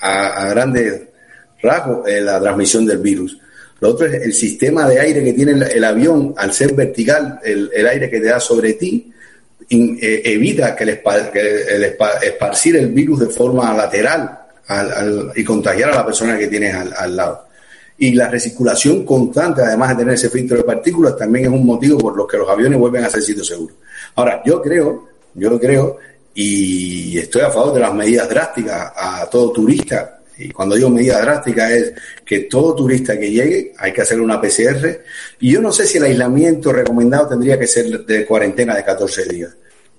[0.00, 1.02] a, grandes
[1.62, 3.38] rasgos eh, la transmisión del virus.
[3.80, 7.86] Lo otro es el sistema de aire que tiene el, avión, al ser vertical, el,
[7.86, 9.12] aire que te da sobre ti,
[9.70, 14.38] eh, evita que el, esparcir el virus de forma lateral
[15.34, 17.46] y contagiar a la persona que tienes al, lado.
[17.98, 21.98] Y la recirculación constante, además de tener ese filtro de partículas, también es un motivo
[21.98, 23.76] por los que los aviones vuelven a ser sitios seguros.
[24.16, 25.98] Ahora, yo creo, yo creo,
[26.34, 31.20] y estoy a favor de las medidas drásticas a todo turista y cuando digo medida
[31.20, 31.92] drástica es
[32.24, 35.00] que todo turista que llegue hay que hacer una PCR.
[35.40, 39.24] Y yo no sé si el aislamiento recomendado tendría que ser de cuarentena de 14
[39.24, 39.50] días,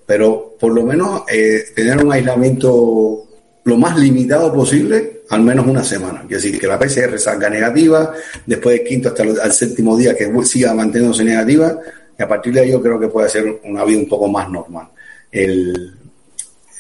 [0.06, 3.26] pero por lo menos eh, tener un aislamiento
[3.66, 6.24] lo más limitado posible, al menos una semana.
[6.24, 8.14] Es decir, que la PCR salga negativa,
[8.46, 11.78] después del quinto hasta el séptimo día que siga manteniéndose negativa,
[12.18, 14.50] y a partir de ahí yo creo que puede ser una vida un poco más
[14.50, 14.88] normal.
[15.32, 15.94] El,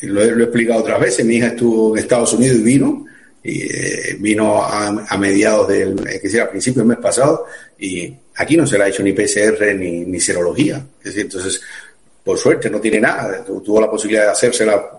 [0.01, 3.05] lo, he, lo he explicado otras veces, mi hija estuvo en Estados Unidos y vino,
[3.43, 7.45] y, eh, vino a, mediados del, que a principios del mes pasado,
[7.77, 10.85] y aquí no se le ha hecho ni PCR ni, ni serología.
[10.99, 11.61] Es decir, entonces,
[12.23, 14.91] por suerte no tiene nada, tuvo la posibilidad de hacérsela,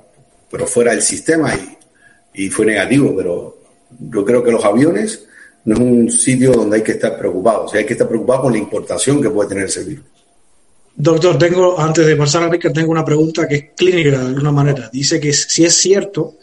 [0.50, 3.59] pero fuera del sistema y, y fue negativo, pero
[3.98, 5.26] yo creo que los aviones
[5.64, 8.53] no es un sitio donde hay que estar preocupado, o hay que estar preocupado con
[8.53, 10.05] la importación que puede tener ese virus.
[10.96, 14.53] Doctor, tengo, antes de pasar a Rica, tengo una pregunta que es clínica de alguna
[14.53, 14.90] manera.
[14.92, 16.37] Dice que si es cierto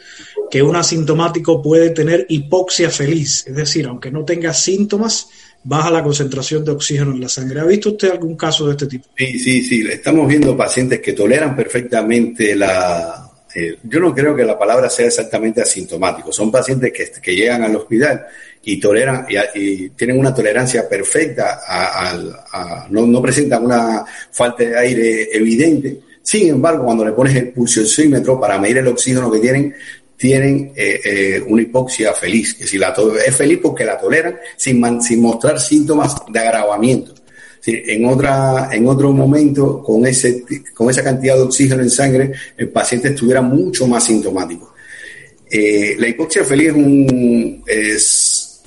[0.50, 5.30] que un asintomático puede tener hipoxia feliz, es decir, aunque no tenga síntomas,
[5.64, 7.60] baja la concentración de oxígeno en la sangre.
[7.60, 9.06] ¿Ha visto usted algún caso de este tipo?
[9.18, 9.86] Sí, sí, sí.
[9.90, 13.30] Estamos viendo pacientes que toleran perfectamente la...
[13.54, 16.32] Eh, yo no creo que la palabra sea exactamente asintomático.
[16.32, 18.28] Son pacientes que, que llegan al hospital
[18.64, 25.30] y toleran y, tienen una tolerancia perfecta a, no, no, presentan una falta de aire
[25.32, 26.02] evidente.
[26.22, 29.74] Sin embargo, cuando le pones el pulsioxímetro para medir el oxígeno que tienen,
[30.18, 32.94] tienen eh, eh, una hipoxia feliz, que si la
[33.26, 37.14] es feliz porque la toleran sin, sin mostrar síntomas de agravamiento.
[37.66, 42.70] en, otra, en otro momento, con, ese, con esa cantidad de oxígeno en sangre, el
[42.70, 44.74] paciente estuviera mucho más sintomático.
[45.50, 48.62] Eh, la hipoxia feliz es, un, es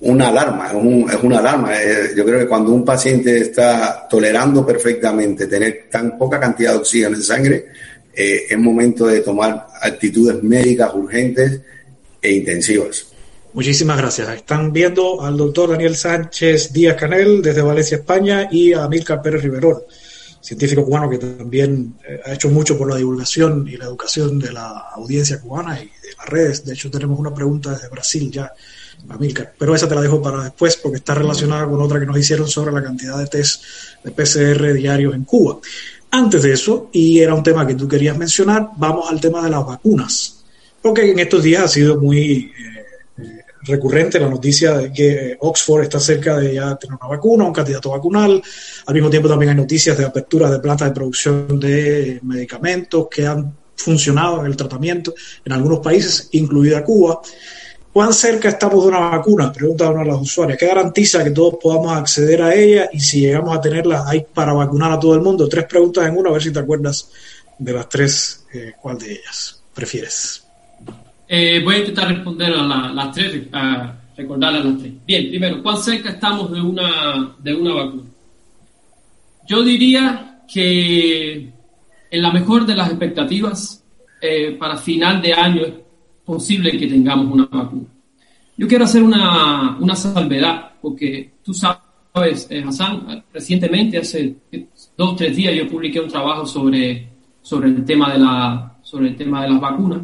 [0.00, 1.72] una alarma, es, una alarma.
[2.14, 7.16] Yo creo que cuando un paciente está tolerando perfectamente tener tan poca cantidad de oxígeno
[7.16, 7.66] en sangre,
[8.16, 11.60] eh, es momento de tomar actitudes médicas urgentes
[12.20, 13.06] e intensivas.
[13.52, 14.28] Muchísimas gracias.
[14.30, 19.42] Están viendo al doctor Daniel Sánchez Díaz Canel desde Valencia, España, y a Milcar Pérez
[19.42, 19.78] Riverón,
[20.40, 24.52] científico cubano que también eh, ha hecho mucho por la divulgación y la educación de
[24.52, 26.64] la audiencia cubana y de las redes.
[26.64, 28.52] De hecho, tenemos una pregunta desde Brasil ya
[29.58, 32.48] pero esa te la dejo para después porque está relacionada con otra que nos hicieron
[32.48, 33.62] sobre la cantidad de test
[34.02, 35.58] de PCR diarios en Cuba.
[36.16, 39.50] Antes de eso, y era un tema que tú querías mencionar, vamos al tema de
[39.50, 40.44] las vacunas.
[40.80, 42.52] Porque en estos días ha sido muy
[43.18, 43.24] eh,
[43.62, 47.90] recurrente la noticia de que Oxford está cerca de ya tener una vacuna, un candidato
[47.90, 48.40] vacunal.
[48.86, 53.26] Al mismo tiempo también hay noticias de apertura de plantas de producción de medicamentos que
[53.26, 57.22] han funcionado en el tratamiento en algunos países, incluida Cuba.
[57.94, 59.52] ¿Cuán cerca estamos de una vacuna?
[59.52, 60.58] Pregunta una de las usuarias.
[60.58, 62.90] ¿Qué garantiza que todos podamos acceder a ella?
[62.92, 65.48] Y si llegamos a tenerla, ¿hay para vacunar a todo el mundo?
[65.48, 67.08] Tres preguntas en una, a ver si te acuerdas
[67.56, 70.44] de las tres, eh, ¿cuál de ellas prefieres?
[71.28, 74.92] Eh, voy a intentar responder a las tres, a recordar a las tres.
[75.06, 78.02] Bien, primero, ¿cuán cerca estamos de una, de una vacuna?
[79.46, 81.48] Yo diría que
[82.10, 83.84] en la mejor de las expectativas,
[84.20, 85.83] eh, para final de año
[86.24, 87.86] posible que tengamos una vacuna.
[88.56, 94.36] Yo quiero hacer una, una salvedad, porque tú sabes, eh, Hassan, recientemente, hace
[94.96, 97.08] dos tres días, yo publiqué un trabajo sobre,
[97.42, 100.02] sobre, el, tema de la, sobre el tema de las vacunas.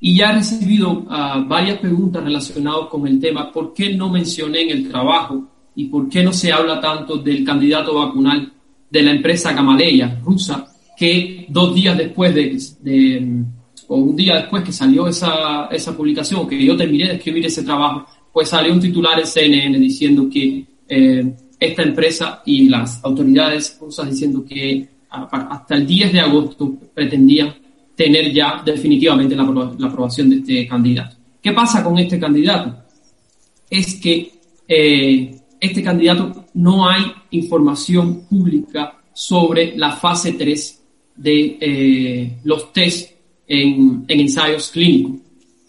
[0.00, 4.62] Y ya he recibido uh, varias preguntas relacionadas con el tema, ¿por qué no mencioné
[4.62, 5.44] en el trabajo
[5.74, 8.52] y por qué no se habla tanto del candidato vacunal
[8.90, 13.44] de la empresa Gamaleya rusa, que dos días después de, de
[13.92, 17.64] o un día después que salió esa, esa publicación, que yo terminé de escribir ese
[17.64, 23.76] trabajo, pues salió un titular en CNN diciendo que eh, esta empresa y las autoridades
[23.80, 27.52] rusas diciendo que hasta el 10 de agosto pretendían
[27.96, 31.16] tener ya definitivamente la, aprobación de este candidato.
[31.42, 32.84] ¿Qué pasa con este candidato?
[33.68, 34.30] Es que
[34.68, 40.82] eh, este candidato no hay información pública sobre la fase 3
[41.16, 43.19] de eh, los test
[43.50, 45.20] en, ensayos clínicos.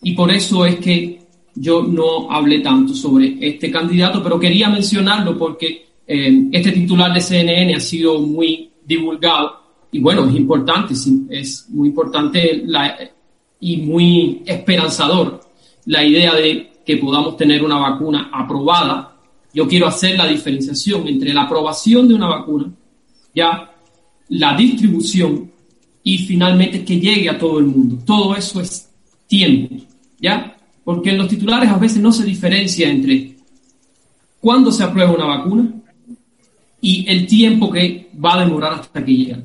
[0.04, 1.20] Y por eso es que
[1.56, 7.22] yo no hablé tanto sobre este candidato, pero quería mencionarlo porque eh, este titular de
[7.22, 9.60] CNN ha sido muy divulgado
[9.92, 10.94] y bueno, es importante,
[11.30, 12.98] es muy importante la,
[13.60, 15.42] y muy esperanzador
[15.86, 19.18] la idea de que podamos tener una vacuna aprobada.
[19.54, 22.72] Yo quiero hacer la diferenciación entre la aprobación de una vacuna,
[23.36, 23.74] ya
[24.30, 25.51] la distribución
[26.04, 28.00] y finalmente que llegue a todo el mundo.
[28.06, 28.90] Todo eso es
[29.28, 29.76] tiempo,
[30.20, 30.56] ¿ya?
[30.84, 33.36] Porque en los titulares a veces no se diferencia entre
[34.40, 35.72] cuándo se aprueba una vacuna
[36.82, 39.44] y el tiempo que va a demorar hasta que llegue.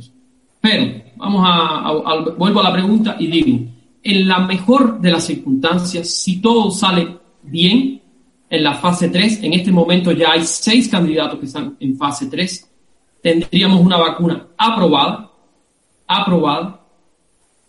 [0.61, 1.93] Pero, vamos a,
[2.37, 3.61] vuelvo a la pregunta y digo,
[4.03, 8.01] en la mejor de las circunstancias, si todo sale bien
[8.49, 12.27] en la fase 3, en este momento ya hay seis candidatos que están en fase
[12.27, 12.71] 3,
[13.23, 15.26] tendríamos una vacuna aprobada
[16.07, 16.81] aprobada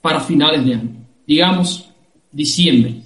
[0.02, 0.92] para finales de año,
[1.26, 1.90] digamos
[2.32, 3.02] diciembre.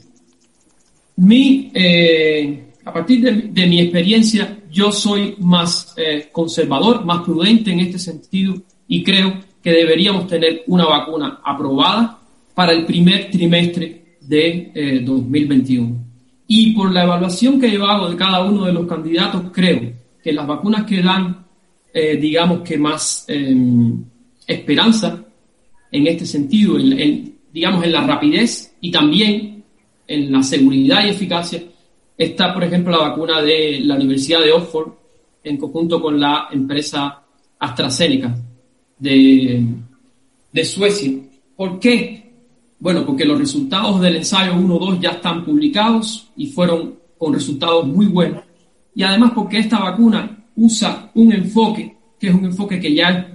[1.16, 7.80] Mi, eh, a partir de, mi experiencia, yo soy más eh, conservador, más prudente en
[7.80, 8.56] este sentido
[8.88, 12.20] y creo que deberíamos tener una vacuna aprobada
[12.54, 15.96] para el primer trimestre de 2021.
[16.48, 20.34] Y por la evaluación que yo hago de cada uno de los candidatos, creo que
[20.34, 21.46] las vacunas que dan,
[21.94, 24.04] digamos que más em,
[24.52, 25.24] esperanza
[25.92, 26.78] en este sentido,
[27.52, 29.64] digamos en la rapidez y también
[30.08, 31.64] en la seguridad y eficacia,
[32.18, 34.94] está, por ejemplo, la vacuna de la Universidad de Oxford
[35.44, 37.24] en conjunto con la empresa
[37.60, 38.36] AstraZeneca
[39.00, 39.64] de,
[40.52, 41.12] de Suecia.
[41.56, 42.32] ¿Por qué?
[42.80, 48.08] Bueno, porque los resultados del ensayo 1-2 ya están publicados y fueron con resultados muy
[48.08, 48.44] buenos.
[48.96, 53.32] Y además porque esta vacuna usa un enfoque, que es un enfoque que ya,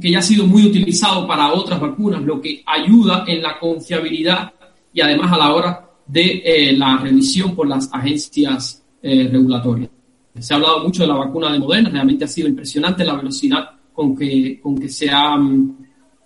[0.00, 4.52] que ya ha sido muy utilizado para otras vacunas, lo que ayuda en la confiabilidad
[4.92, 9.90] y además a la hora de eh, la revisión por las agencias eh, regulatorias.
[10.38, 13.70] Se ha hablado mucho de la vacuna de Moderna, realmente ha sido impresionante la velocidad
[13.92, 15.76] con que, con que se ha mm,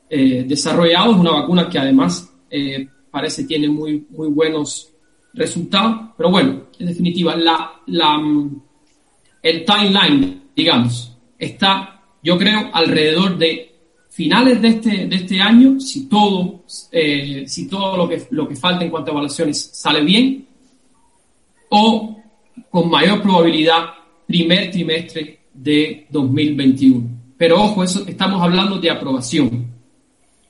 [0.09, 1.13] eh, desarrollado.
[1.13, 2.27] Es una vacuna que además
[3.11, 4.93] parece tiene muy, muy buenos
[5.35, 6.11] resultados.
[6.17, 8.63] Pero bueno, en definitiva, la, la, mm,
[9.43, 13.71] el timeline, digamos, está, yo creo, alrededor de
[14.11, 18.57] finales de este, de este año, si todo, eh, si todo lo, que, lo que
[18.57, 20.47] falta en cuanto a evaluaciones sale bien,
[21.71, 22.17] o
[22.69, 23.87] con mayor probabilidad
[24.27, 27.09] primer trimestre de 2021.
[27.39, 29.67] Pero ojo, eso, estamos hablando de aprobación.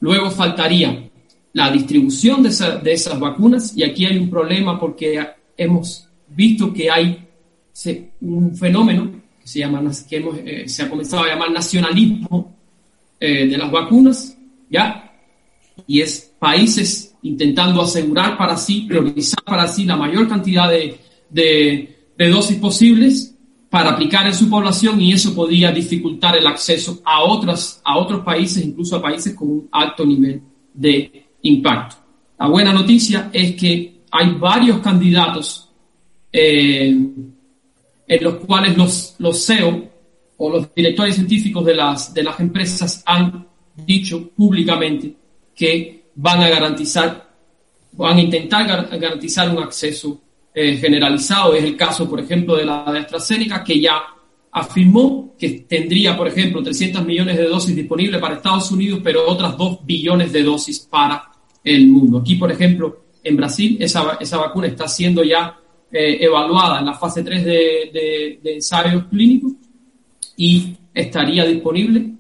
[0.01, 1.09] Luego faltaría
[1.53, 2.51] la distribución de,
[2.83, 5.25] de esas vacunas y aquí hay un problema porque
[5.57, 7.27] hemos visto que hay
[8.21, 9.20] un fenómeno
[9.51, 12.57] se, llama, que hemos, eh, se ha comenzado a llamar nacionalismo
[13.19, 14.39] eh, de las vacunas,
[14.71, 15.13] ¿ya?
[15.89, 20.99] Y es países intentando asegurar para sí, priorizar para sí la mayor cantidad de,
[21.29, 23.35] de, dosis posibles
[23.69, 28.23] para aplicar en su población y eso podría dificultar el acceso a, otras, a otros
[28.23, 30.43] países, incluso a países con un alto nivel
[30.73, 31.97] de impacto.
[32.39, 35.69] La buena noticia es que hay varios candidatos
[36.33, 36.97] eh,
[38.11, 39.89] en los cuales los, los CEO
[40.37, 43.47] o los directores científicos de las, de las empresas han
[43.87, 45.15] dicho públicamente
[45.55, 47.31] que van a garantizar,
[47.93, 48.67] van a intentar
[48.99, 50.21] garantizar un acceso
[50.53, 51.55] eh, generalizado.
[51.55, 54.03] Es el caso, por ejemplo, de la de AstraZeneca, que ya
[54.51, 59.57] afirmó que tendría, por ejemplo, 300 millones de dosis disponibles para Estados Unidos, pero otras
[59.57, 61.31] 2 billones de dosis para
[61.63, 62.19] el mundo.
[62.19, 65.61] Aquí, por ejemplo, en Brasil, esa, esa vacuna está siendo ya
[65.93, 67.53] eh, evaluada en la fase 3 de,
[67.93, 69.53] de, de ensayos clínicos
[70.37, 72.15] y estaría disponible.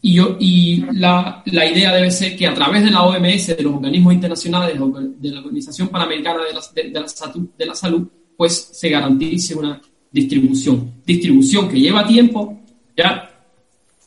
[0.00, 3.62] Y, yo, y la, la, idea debe ser que a través de la OMS, de
[3.62, 4.76] los organismos internacionales,
[5.18, 6.60] de la Organización Panamericana de la,
[7.56, 9.80] de, la, Salud, pues se garantice una
[10.10, 10.94] distribución.
[11.06, 12.62] Distribución que lleva tiempo,
[12.96, 13.30] ¿ya?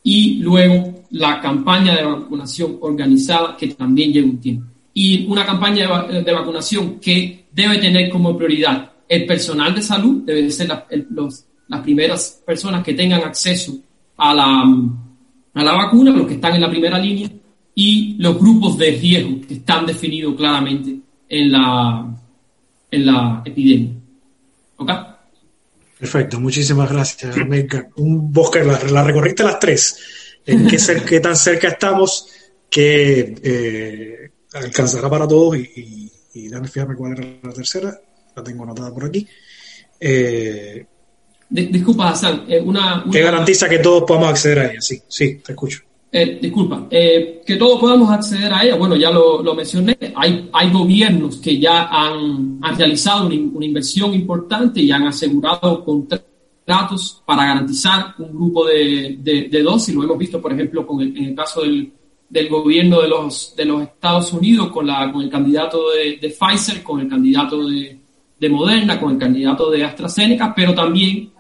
[0.03, 4.74] Y luego la campaña de vacunación organizada que también lleva un tiempo.
[4.95, 10.23] Y una campaña de, de vacunación que debe tener como prioridad el personal de salud,
[10.25, 10.87] debe ser la,
[11.67, 13.75] las primeras personas que tengan acceso
[14.17, 14.63] a la,
[15.53, 17.29] a la vacuna, los que están en la primera línea,
[17.75, 20.95] y los grupos de riesgo que están definidos claramente
[21.27, 22.15] en la,
[22.89, 23.91] en la epidemia.
[24.77, 24.91] ¿Ok?
[25.99, 27.35] Perfecto, muchísimas gracias.
[27.97, 29.97] Un bosque, la, la recorriste las tres.
[30.45, 30.77] ¿En qué,
[31.07, 32.27] qué, tan cerca estamos
[32.69, 35.57] que eh, alcanzará para todos?
[35.57, 37.99] Y, y, y fíjame cuál era la tercera,
[38.35, 39.27] la tengo anotada por aquí.
[39.99, 40.85] Eh,
[41.49, 42.45] disculpa, Hassan.
[42.47, 44.81] Eh, una, ¿Qué garantiza que todos podamos acceder a ella?
[44.81, 45.79] Sí, sí, te escucho.
[46.11, 48.75] Eh, disculpa, eh, que todos podamos acceder a ella.
[48.75, 49.97] Bueno, ya lo, lo mencioné.
[50.15, 55.83] Hay, hay gobiernos que ya han, han realizado una, una, inversión importante y han asegurado
[55.83, 59.93] contratos para garantizar un grupo de, de, de dosis.
[59.93, 61.91] Lo hemos visto, por ejemplo, con el, en el caso del,
[62.29, 66.83] del gobierno de los, de los Estados Unidos con, la, con el candidato de, Pfizer,
[66.83, 67.97] con el candidato de,
[68.39, 71.31] de Moderna, con el candidato de AstraZeneca, pero también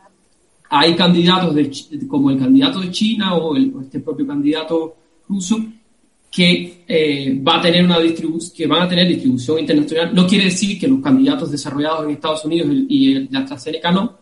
[0.69, 1.71] hay candidatos de,
[2.07, 4.95] como el candidato de China o, el, este propio candidato
[5.27, 5.57] ruso
[6.31, 7.97] que eh, va a tener una
[8.53, 10.13] que van a tener distribución internacional.
[10.13, 14.17] No quiere decir que los candidatos desarrollados en Estados Unidos y el de AstraZeneca no,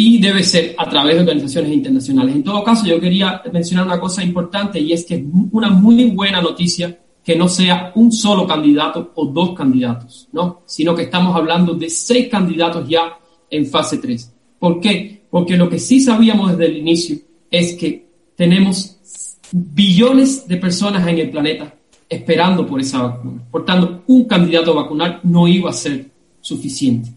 [0.00, 2.36] y debe ser a través de organizaciones internacionales.
[2.36, 6.04] En todo caso, yo quería mencionar una cosa importante y es que es una muy
[6.10, 10.62] buena noticia que no sea un solo candidato o dos candidatos, ¿no?
[10.66, 13.18] Sino que estamos hablando de seis candidatos ya
[13.50, 14.34] en fase 3.
[14.60, 15.26] ¿Por qué?
[15.30, 17.16] Porque lo que sí sabíamos desde el inicio
[17.50, 21.74] es que tenemos billones de personas en el planeta
[22.08, 23.42] esperando por esa vacuna.
[23.50, 26.08] Por tanto, un candidato a vacunar no iba a ser
[26.40, 27.10] suficiente.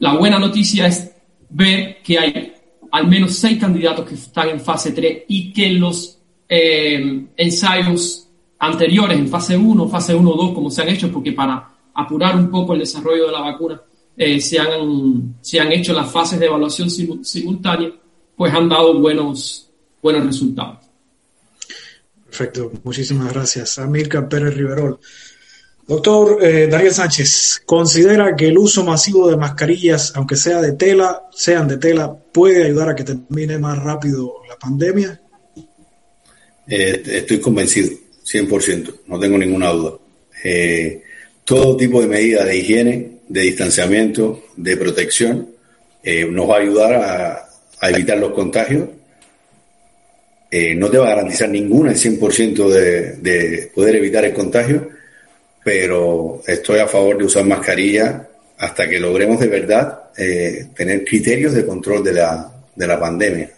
[0.00, 1.12] La buena noticia es
[1.50, 2.52] ver que hay
[2.90, 6.18] al menos seis candidatos que están en fase 3 y que los
[6.48, 8.28] eh, ensayos
[8.58, 12.50] anteriores, en fase 1, fase 1 2, como se han hecho, porque para apurar un
[12.50, 13.80] poco el desarrollo de la vacuna,
[14.16, 17.92] eh, se, han, se han hecho las fases de evaluación simultánea,
[18.36, 19.70] pues han dado buenos,
[20.02, 20.78] buenos resultados.
[22.24, 23.78] Perfecto, muchísimas gracias.
[23.78, 24.98] Amilcar Pérez Riverol.
[25.88, 31.22] Doctor eh, Daniel Sánchez, ¿considera que el uso masivo de mascarillas, aunque sea de tela,
[31.32, 35.18] sean de tela, puede ayudar a que termine más rápido la pandemia?
[36.68, 37.88] Eh, estoy convencido,
[38.22, 39.94] 100%, no tengo ninguna duda.
[40.44, 41.04] Eh,
[41.42, 45.48] todo tipo de medidas de higiene, de distanciamiento, de protección,
[46.30, 46.94] nos va a ayudar
[47.80, 48.90] a, evitar los contagios.
[50.76, 54.97] no te va a garantizar ninguna el 100% de, de poder evitar el contagio,
[55.68, 61.52] pero estoy a favor de usar mascarilla hasta que logremos de verdad eh, tener criterios
[61.52, 63.50] de control de la, de la pandemia.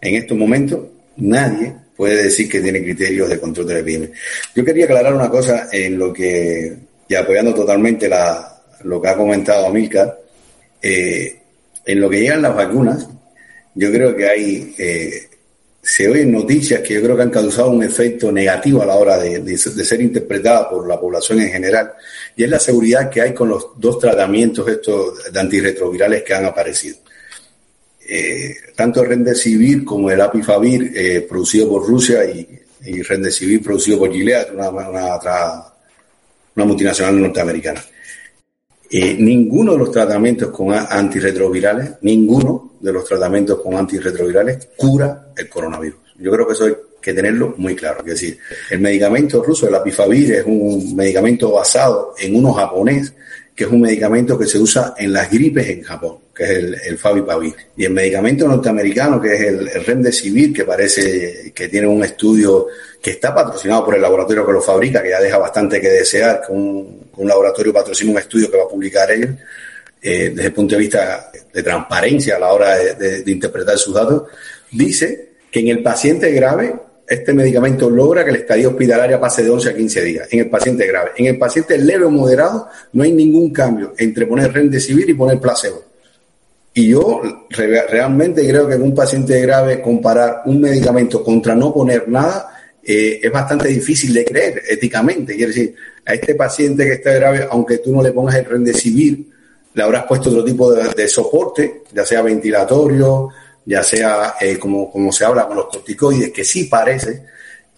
[0.00, 0.80] En estos momentos
[1.18, 4.10] nadie puede decir que tiene criterios de control de la epidemia.
[4.52, 6.76] Yo quería aclarar una cosa en lo que,
[7.06, 8.10] y apoyando totalmente
[8.82, 10.18] lo que ha comentado Amilcar,
[10.82, 11.36] eh,
[11.86, 13.08] en lo que llegan las vacunas,
[13.76, 15.28] yo creo que hay eh,
[15.84, 19.18] se oyen noticias que yo creo que han causado un efecto negativo a la hora
[19.18, 21.92] de, ser interpretada por la población en general,
[22.34, 26.46] y es la seguridad que hay con los dos tratamientos estos de antirretrovirales que han
[26.46, 26.96] aparecido.
[28.08, 32.48] Eh, tanto el Remdesivir como el Apifavir, eh, producido por Rusia, y,
[32.86, 34.70] y Remdesivir producido por Gilead, una
[36.64, 37.84] multinacional norteamericana.
[38.90, 45.48] Eh, ninguno de los tratamientos con antirretrovirales, ninguno de los tratamientos con antirretrovirales cura el
[45.48, 45.98] coronavirus.
[46.18, 48.00] Yo creo que eso hay que tenerlo muy claro.
[48.00, 48.38] Es decir,
[48.70, 53.12] el medicamento ruso, el apifavir, es un medicamento basado en uno japonés,
[53.54, 56.74] que es un medicamento que se usa en las gripes en Japón, que es el,
[56.86, 57.54] el Favipavir.
[57.76, 62.66] Y el medicamento norteamericano, que es el, el Remdesivir, que parece que tiene un estudio
[63.04, 66.40] que está patrocinado por el laboratorio que lo fabrica, que ya deja bastante que desear,
[66.40, 69.38] que un, laboratorio patrocina un estudio que va a publicar él,
[70.00, 74.22] eh, desde el punto de vista de transparencia a la hora de, interpretar sus datos,
[74.70, 76.74] dice que en el paciente grave
[77.06, 80.50] este medicamento logra que la estadía hospitalaria pase de 11 a 15 días, en el
[80.50, 81.10] paciente grave.
[81.16, 85.38] En el paciente leve o moderado no hay ningún cambio entre poner civil y poner
[85.38, 85.82] placebo.
[86.72, 92.08] Y yo realmente creo que en un paciente grave comparar un medicamento contra no poner
[92.08, 92.50] nada
[92.82, 95.36] eh, es bastante difícil de creer éticamente.
[95.36, 95.74] Quiere decir,
[96.04, 99.26] a este paciente que está grave, aunque tú no le pongas el rendecibir,
[99.72, 103.28] le habrás puesto otro tipo de, soporte, ya sea ventilatorio,
[103.66, 107.24] ya sea eh, como, se habla con los corticoides, que sí parece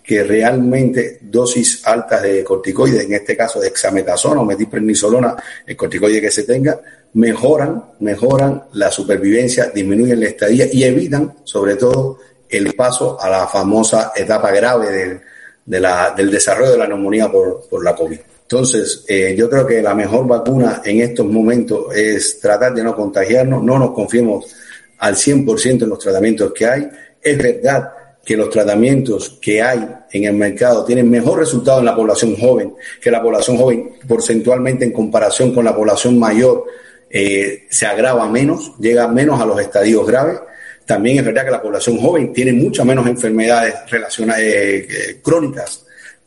[0.03, 6.21] que realmente dosis altas de corticoides, en este caso de exametasona o metisprednisolona, el corticoide
[6.21, 6.81] que se tenga,
[7.15, 12.19] mejoran, mejoran la supervivencia, disminuyen la estadía y evitan, sobre todo,
[12.49, 15.21] el paso a la famosa etapa grave
[15.65, 18.19] del, desarrollo de la neumonía por, la COVID.
[18.43, 22.95] Entonces, eh, yo creo que la mejor vacuna en estos momentos es tratar de no
[22.95, 24.55] contagiarnos, no nos confiemos
[24.99, 26.89] al 100% en los tratamientos que hay.
[27.23, 27.91] Es verdad
[28.25, 32.75] que los tratamientos que hay en el mercado tienen mejor resultado en la población joven,
[33.01, 33.93] que la población joven.
[34.07, 36.65] Porcentualmente en comparación con la población mayor
[37.09, 40.41] eh, se agrava menos, llega menos a los estadios graves.
[40.85, 45.85] También es verdad que la población joven tiene muchas menos enfermedades relacionadas, eh, eh, crónicas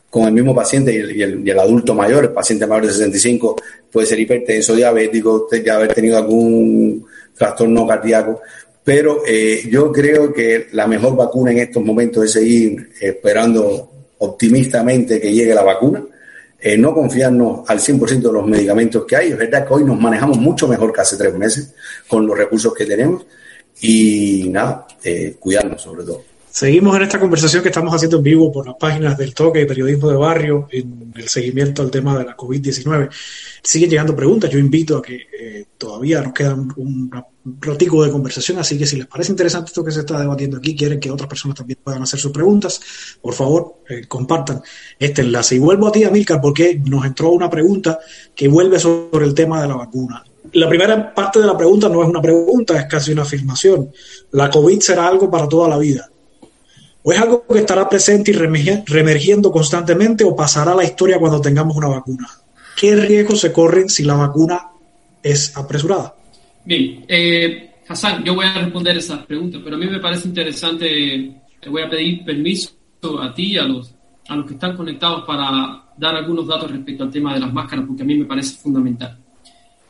[0.08, 3.56] con el mismo paciente y el, adulto mayor, el paciente mayor de 65
[3.92, 8.40] puede ser hipertenso, diabético, ya haber tenido algún trastorno cardíaco,
[8.84, 15.20] pero eh, yo creo que la mejor vacuna en estos momentos es seguir esperando optimistamente
[15.20, 16.04] que llegue la vacuna,
[16.76, 19.30] no confiarnos al 100% de los medicamentos que hay.
[19.30, 21.72] Es verdad que hoy nos manejamos mucho mejor que hace tres meses
[22.06, 23.24] con los recursos que tenemos
[23.80, 26.29] y nada, eh, cuidarnos sobre todo.
[26.50, 29.66] Seguimos en esta conversación que estamos haciendo en vivo por las páginas del Toque y
[29.66, 33.08] Periodismo de Barrio en el seguimiento al tema de la COVID-19.
[33.62, 34.50] Siguen llegando preguntas.
[34.50, 37.08] Yo invito a que eh, todavía nos queda un,
[37.60, 40.74] ratico de conversación, así que si les parece interesante esto que se está debatiendo aquí,
[40.74, 42.80] quieren que otras personas también puedan hacer sus preguntas,
[43.22, 44.60] por favor, eh, compartan
[44.98, 45.54] este enlace.
[45.54, 48.00] Y vuelvo a ti, Amílcar, porque nos entró una pregunta
[48.34, 52.02] que vuelve sobre el tema de la vacuna la primera parte de la pregunta no
[52.02, 53.92] es una pregunta, es casi una afirmación.
[54.32, 56.10] ¿La COVID será algo para toda la vida?
[57.02, 61.76] ¿O es algo que estará presente y reemergiendo constantemente o pasará la historia cuando tengamos
[61.76, 62.28] una vacuna?
[62.76, 64.68] ¿Qué riesgos se corren si la vacuna
[65.22, 66.14] es apresurada?
[66.64, 71.42] Bien, eh, Hassan, yo voy a responder esas preguntas, pero a mí me parece interesante,
[71.60, 72.70] te voy a pedir permiso
[73.20, 73.94] a ti y a los,
[74.28, 77.86] a los que están conectados para dar algunos datos respecto al tema de las máscaras,
[77.86, 79.18] porque a mí me parece fundamental.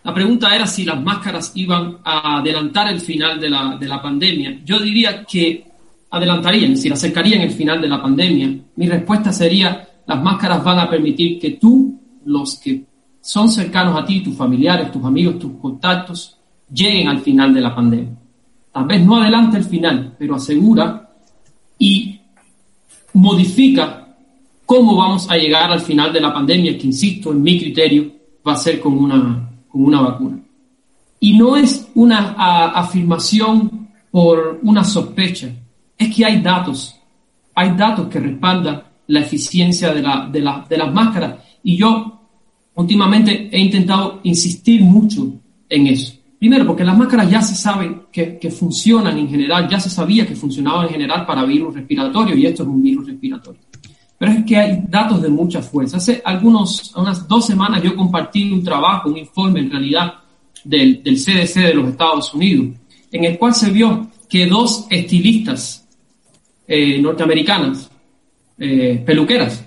[0.02, 4.00] La pregunta era si las máscaras iban a adelantar el final de la, de la
[4.00, 4.60] pandemia.
[4.64, 5.69] Yo diría que
[6.10, 8.54] adelantarían, decir, acercarían el final de la pandemia.
[8.76, 12.84] Mi respuesta sería, las máscaras van a permitir que tú, los que
[13.20, 16.36] son cercanos a ti, tus familiares, tus amigos, tus contactos,
[16.72, 18.16] lleguen al final de la pandemia.
[18.72, 21.10] Tal vez no adelante el final, pero asegura
[21.78, 22.20] y
[23.12, 24.08] modifica
[24.64, 28.12] cómo vamos a llegar al final de la pandemia, que insisto, en mi criterio,
[28.46, 30.38] va a ser con una, con una vacuna.
[31.18, 32.34] Y no es una
[32.74, 35.48] afirmación por una sospecha,
[36.00, 36.96] es que hay datos,
[37.54, 41.34] hay datos que respaldan la eficiencia de, la, de, la, de las máscaras.
[41.62, 42.20] Y yo
[42.74, 45.30] últimamente he intentado insistir mucho
[45.68, 46.14] en eso.
[46.38, 50.34] Primero, porque las máscaras ya se sabe que, funcionan en general, ya se sabía que
[50.34, 53.60] funcionaban en general para virus respiratorio y esto es un virus respiratorio.
[54.16, 55.98] Pero es que hay datos de mucha fuerza.
[55.98, 60.14] Hace algunos, unas dos semanas yo compartí un trabajo, un informe en realidad
[60.64, 62.68] del, del CDC de los Estados Unidos,
[63.12, 65.79] en el cual se vio que dos estilistas
[66.72, 67.90] eh, norteamericanas,
[68.56, 69.66] eh, peluqueras,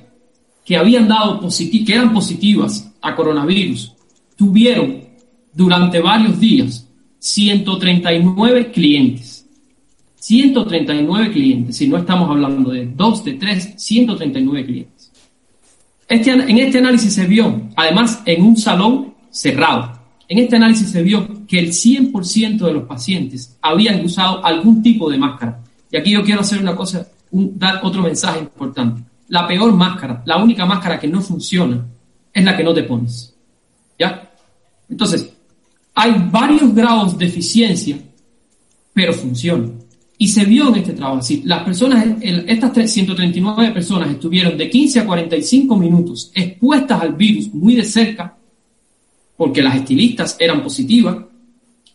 [0.64, 1.42] que habían dado
[1.86, 3.92] que eran positivas a coronavirus,
[4.38, 5.04] tuvieron
[5.54, 6.88] durante varios días
[7.20, 9.46] 139 clientes.
[10.16, 15.12] 139 clientes, si no estamos hablando de dos, de tres, 139 clientes.
[16.08, 20.00] Este, en este análisis se vio, además, en un salón cerrado.
[20.30, 25.10] En este análisis se vio que el 100% de los pacientes habían usado algún tipo
[25.10, 25.60] de máscara.
[25.94, 29.04] Y aquí yo quiero hacer una cosa, dar otro mensaje importante.
[29.28, 31.86] La peor máscara, la única máscara que no funciona,
[32.34, 33.36] es la que no te pones.
[34.00, 34.32] ¿Ya?
[34.90, 35.32] Entonces,
[35.94, 38.00] hay varios grados de eficiencia,
[38.92, 39.70] pero funciona.
[40.18, 41.22] Y se vio en este trabajo.
[41.22, 47.54] Si las personas, estas 139 personas estuvieron de 15 a 45 minutos expuestas al virus
[47.54, 48.36] muy de cerca,
[49.38, 51.18] porque las estilistas eran positivas,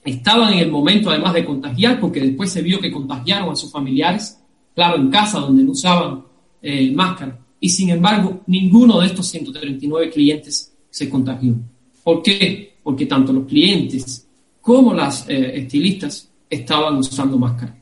[0.08, 3.70] estaban en el momento además de contagiar, porque después se vio que contagiaron a sus
[3.70, 4.38] familiares,
[4.74, 6.24] claro, en casa donde no usaban
[6.62, 7.38] eh, máscara.
[7.60, 11.54] Y sin embargo, ninguno de estos 139 clientes se contagió.
[12.02, 12.68] ¿Por qué?
[12.88, 14.26] porque tanto los clientes
[14.62, 17.76] como las eh, estilistas estaban usando máscara.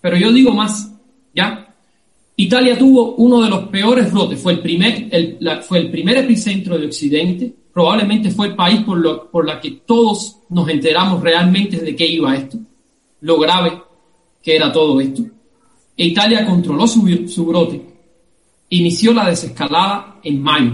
[0.00, 0.90] Pero yo digo más,
[1.34, 1.74] ¿ya?
[2.34, 5.10] Italia tuvo uno de los peores brotes, fue el primer,
[5.60, 9.70] fue el primer epicentro de Occidente, probablemente fue el país por, lo, por la que
[9.86, 12.58] todos nos enteramos realmente de qué iba esto,
[13.20, 13.80] lo grave
[14.42, 15.22] que era todo esto.
[15.96, 17.80] E Italia controló su, su brote,
[18.70, 20.72] inició la desescalada en mayo,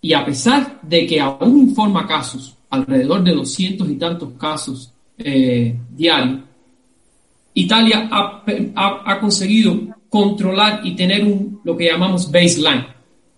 [0.00, 5.78] y a pesar de que aún informa casos alrededor de doscientos y tantos casos eh,
[5.88, 6.40] diarios,
[7.54, 12.88] Italia ha, conseguido controlar y tener un, lo que llamamos baseline,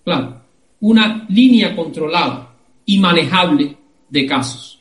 [0.03, 0.41] claro,
[0.81, 2.50] una línea controlada
[2.85, 3.77] y manejable
[4.09, 4.81] de casos.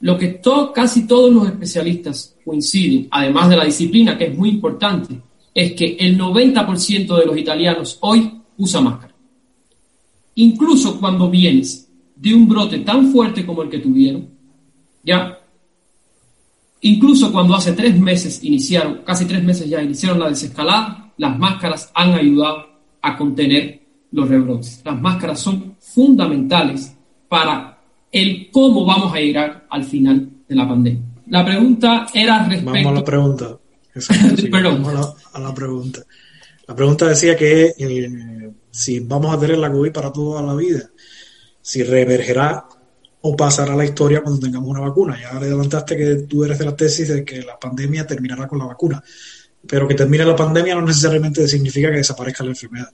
[0.00, 0.40] Lo que
[0.74, 5.20] casi todos los especialistas coinciden, además de la disciplina, que es muy importante,
[5.54, 9.14] es que el 90% de los italianos hoy usa máscara.
[10.34, 14.28] Incluso cuando vienes de un brote tan fuerte como el que tuvieron,
[15.04, 15.38] ya,
[16.80, 21.90] incluso cuando hace tres meses iniciaron, casi tres meses ya iniciaron la desescalada, las máscaras
[21.94, 22.66] han ayudado
[23.02, 24.82] a contener los rebrotes.
[24.84, 26.96] Las máscaras son fundamentales
[27.32, 27.78] para
[28.12, 31.02] el cómo vamos a llegar al final de la pandemia.
[31.28, 32.72] La pregunta era respecto...
[32.72, 33.58] Vamos a la pregunta.
[34.50, 36.00] Vamos a la, a la, pregunta.
[36.66, 40.90] La pregunta decía que eh, si vamos a tener la COVID para toda la vida
[41.62, 42.66] si revergerá
[43.22, 45.18] o pasará la historia cuando tengamos una vacuna.
[45.18, 48.58] Ya le adelantaste que tú eres de la tesis de que la pandemia terminará con
[48.58, 49.02] la vacuna,
[49.66, 52.90] pero que termine la pandemia no necesariamente significa que desaparezca la enfermedad.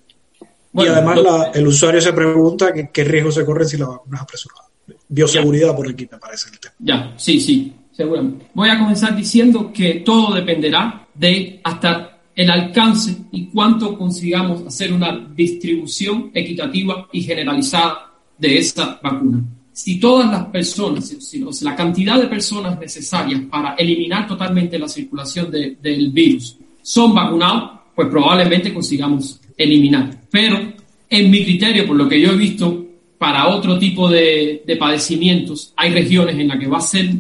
[0.75, 1.19] Y además
[1.55, 4.69] el usuario se pregunta qué riesgo se corre si la vacuna es apresurada.
[5.09, 6.75] Bioseguridad por aquí me parece el tema.
[6.79, 8.47] Ya, sí, sí, seguramente.
[8.55, 14.93] Voy a comenzar diciendo que todo dependerá de hasta el alcance y cuánto consigamos hacer
[14.93, 19.43] una distribución equitativa y generalizada de esa vacuna.
[19.73, 25.51] Si todas las personas, si, la cantidad de personas necesarias para eliminar totalmente la circulación
[25.51, 30.21] del virus son vacunados, pues probablemente consigamos eliminar.
[30.31, 30.73] Pero
[31.11, 32.87] en mi criterio, por lo que yo he visto,
[33.19, 37.11] para otro tipo de, de padecimientos, hay regiones en las que va a ser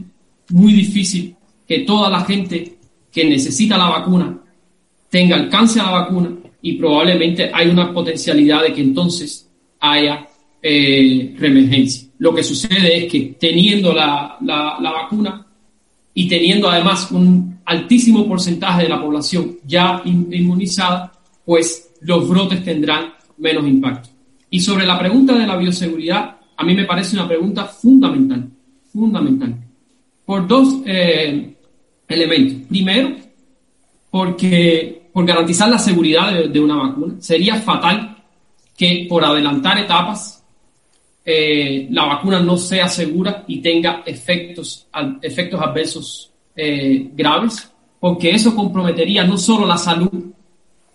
[0.50, 1.34] muy difícil
[1.66, 2.76] que toda la gente
[3.10, 4.38] que necesita la vacuna
[5.10, 6.30] tenga alcance a la vacuna
[6.62, 9.50] y probablemente hay una potencialidad de que entonces
[9.80, 10.28] haya
[10.62, 12.08] eh, reemergencia.
[12.18, 15.44] Lo que sucede es que teniendo la, la, vacuna
[16.14, 21.12] y teniendo además un altísimo porcentaje de la población ya inmunizada,
[21.44, 24.08] pues los brotes tendrán menos impacto.
[24.48, 28.48] Y sobre la pregunta de la bioseguridad, a mí me parece una pregunta fundamental,
[28.90, 29.54] fundamental,
[30.24, 31.56] por dos eh,
[32.08, 32.66] elementos.
[32.68, 33.16] Primero,
[34.10, 38.16] porque por garantizar la seguridad de, una vacuna, sería fatal
[38.74, 40.42] que por adelantar etapas
[41.22, 44.86] eh, la vacuna no sea segura y tenga efectos,
[45.20, 46.27] efectos adversos
[46.60, 50.10] eh, graves, porque eso comprometería no solo la salud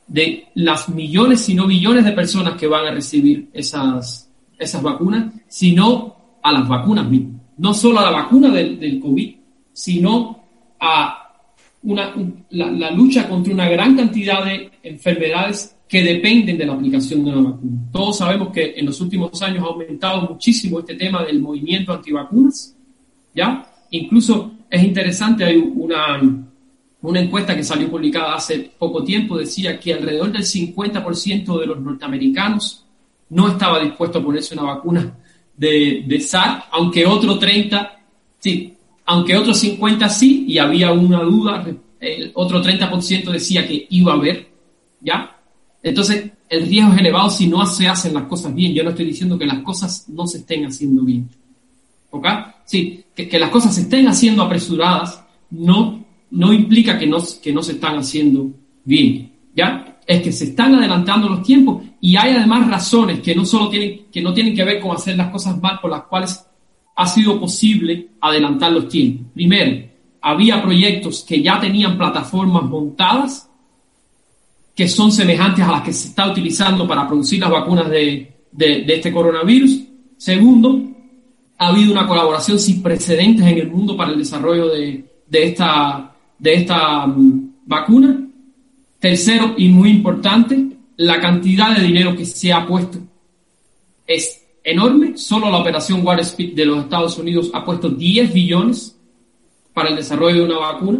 [0.06, 6.18] de las millones, sino millones de personas que van a recibir esas, esas vacunas, sino
[6.44, 7.42] a las vacunas mismas.
[7.58, 9.36] No solo a la vacuna del, del COVID,
[9.72, 10.44] sino
[10.82, 11.32] a
[11.84, 12.14] una,
[12.50, 17.32] la, la, lucha contra una gran cantidad de enfermedades que dependen de la aplicación de
[17.32, 17.72] una vacuna.
[17.90, 22.76] Todos sabemos que en los últimos años ha aumentado muchísimo este tema del movimiento antivacunas,
[23.34, 23.66] ¿ya?
[23.92, 26.20] Incluso es interesante, hay una,
[27.04, 31.80] una encuesta que salió publicada hace poco tiempo, decía que alrededor del 50% de los
[31.80, 32.84] norteamericanos
[33.30, 35.16] no estaba dispuesto a ponerse una vacuna
[35.56, 38.00] de, de SARS, aunque otro 30,
[38.40, 38.74] sí,
[39.06, 41.64] aunque otro 50 sí, y había una duda,
[42.00, 44.50] el otro 30% decía que iba a haber,
[45.02, 45.38] ¿ya?
[45.84, 48.74] Entonces, el riesgo es elevado si no se hacen las cosas bien.
[48.74, 51.30] Yo no estoy diciendo que las cosas no se estén haciendo bien.
[52.10, 52.26] ¿Ok?
[52.66, 57.62] Sí, que, las cosas se estén haciendo apresuradas no, no implica que no, que no
[57.62, 58.52] se están haciendo
[58.84, 59.32] bien.
[59.56, 60.00] ¿Ya?
[60.06, 64.08] Es que se están adelantando los tiempos y hay además razones que no solo tienen,
[64.12, 66.46] que no tienen que ver con hacer las cosas mal por las cuales
[66.96, 69.28] ha sido posible adelantar los tiempos.
[69.34, 69.88] Primero,
[70.22, 73.50] había proyectos que ya tenían plataformas montadas
[74.76, 79.12] que son semejantes a las que se está utilizando para producir las vacunas de, este
[79.12, 79.84] coronavirus.
[80.18, 80.82] Segundo,
[81.64, 86.54] ha habido una colaboración sin precedentes en el mundo para el desarrollo de, esta, de
[86.56, 88.28] esta mm, vacuna.
[89.00, 93.00] Tercero, y muy importante, la cantidad de dinero que se ha puesto
[94.06, 95.18] es enorme.
[95.18, 98.98] Solo la operación Warp Speed de los Estados Unidos ha puesto 10 billones
[99.74, 101.00] para el desarrollo de una vacuna,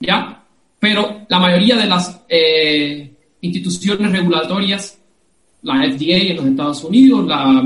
[0.00, 0.44] ¿ya?
[0.78, 4.98] Pero la mayoría de las eh, instituciones regulatorias,
[5.62, 7.64] la FDA en los Estados Unidos, la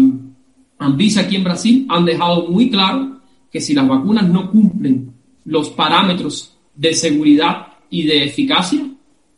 [0.78, 3.20] Anvisa aquí en Brasil, han dejado muy claro
[3.50, 5.12] que si las vacunas no cumplen
[5.44, 8.84] los parámetros de seguridad y de eficacia,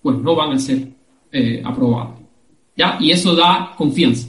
[0.02, 0.88] pues no van a ser
[1.32, 2.18] eh, aprobadas.
[2.76, 2.96] ¿Ya?
[3.00, 4.28] Y eso da confianza.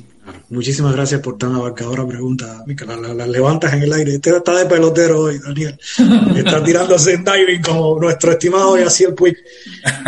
[0.49, 2.85] Muchísimas gracias por tan abarcadora pregunta, Mica.
[2.85, 4.15] La, levantas en el aire.
[4.15, 5.79] Este está de pelotero hoy, Daniel.
[6.35, 9.35] Está tirándose en diving como nuestro estimado y así el Puig.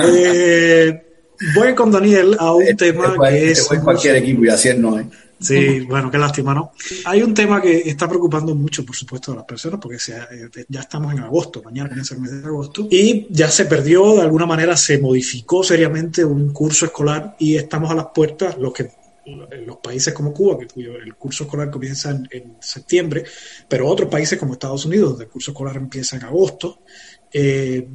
[0.03, 1.01] Eh,
[1.55, 3.69] voy con Daniel a un este tema que es...
[3.83, 5.07] cualquier equipo y así no, ¿eh?
[5.39, 6.73] Sí, bueno, qué lástima, ¿no?
[7.05, 10.81] Hay un tema que está preocupando mucho, por supuesto, a las personas, porque eh, ya
[10.81, 14.45] estamos en agosto, mañana comienza el mes de agosto, y ya se perdió, de alguna
[14.45, 18.91] manera se modificó seriamente un curso escolar y estamos a las puertas, los que
[19.65, 23.23] los países como Cuba, que el curso escolar comienza en, en, septiembre,
[23.67, 26.79] pero otros países como Estados Unidos, donde el curso escolar empieza en agosto,
[27.31, 27.87] eh,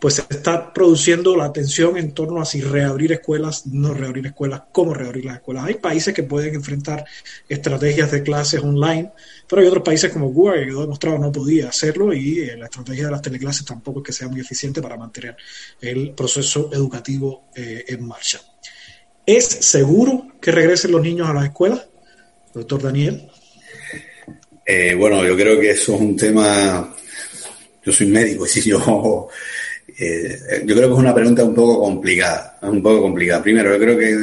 [0.00, 4.62] pues se está produciendo la atención en torno a si reabrir escuelas, no reabrir escuelas,
[4.70, 5.64] cómo reabrir las escuelas.
[5.64, 7.04] Hay países que pueden enfrentar
[7.48, 9.12] estrategias de clases online,
[9.48, 12.66] pero hay otros países como Cuba que he demostrado no podía hacerlo y eh, la
[12.66, 15.36] estrategia de las teleclases tampoco es que sea muy eficiente para mantener
[15.80, 18.40] el proceso educativo eh, en marcha.
[19.26, 21.86] ¿Es seguro que regresen los niños a las escuelas,
[22.54, 23.28] doctor Daniel?
[24.64, 26.94] Eh, bueno, yo creo que eso es un tema,
[27.84, 29.28] yo soy médico, y si yo
[30.00, 33.42] eh, yo creo que es una pregunta un poco complicada, un poco complicada.
[33.42, 34.16] Primero, yo creo que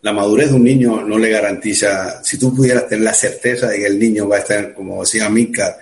[0.00, 3.78] la madurez de un niño no le garantiza, si tú pudieras tener la certeza de
[3.78, 5.76] que el niño va a estar, como decía Mika,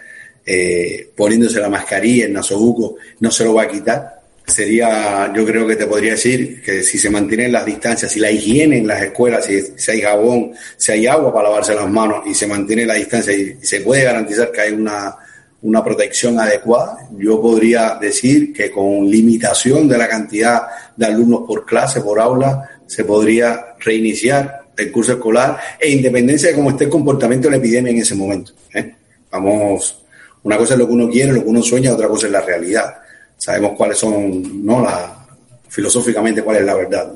[0.44, 4.20] eh, poniéndose la mascarilla, en nasobuco, no se lo va a quitar.
[4.46, 8.30] Sería, yo creo que te podría decir que si se mantienen las distancias, si la
[8.30, 12.26] higiene en las escuelas, si, si hay jabón, si hay agua para lavarse las manos
[12.26, 15.16] y se mantiene la distancia y se puede garantizar que hay una,
[15.62, 17.08] una protección adecuada.
[17.18, 20.62] Yo podría decir que con limitación de la cantidad
[20.96, 26.54] de alumnos por clase, por aula, se podría reiniciar el curso escolar e independencia de
[26.54, 28.52] cómo esté el comportamiento de la epidemia en ese momento.
[28.74, 28.94] ¿eh?
[29.30, 30.02] Vamos,
[30.42, 32.40] una cosa es lo que uno quiere, lo que uno sueña, otra cosa es la
[32.40, 32.94] realidad.
[33.36, 34.82] Sabemos cuáles son, ¿no?
[34.82, 35.26] La,
[35.68, 37.12] filosóficamente cuál es la verdad.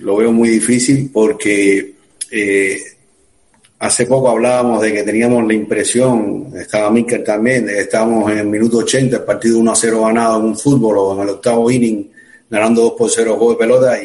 [0.00, 1.94] Lo veo muy difícil porque
[2.30, 2.82] eh,
[3.82, 8.38] Hace poco hablábamos de que teníamos la impresión, estaba Mikel también, de que estábamos en
[8.38, 11.30] el minuto 80, el partido 1 a 0 ganado en un fútbol o en el
[11.30, 12.08] octavo inning,
[12.48, 13.98] ganando 2 por 0 juego de pelota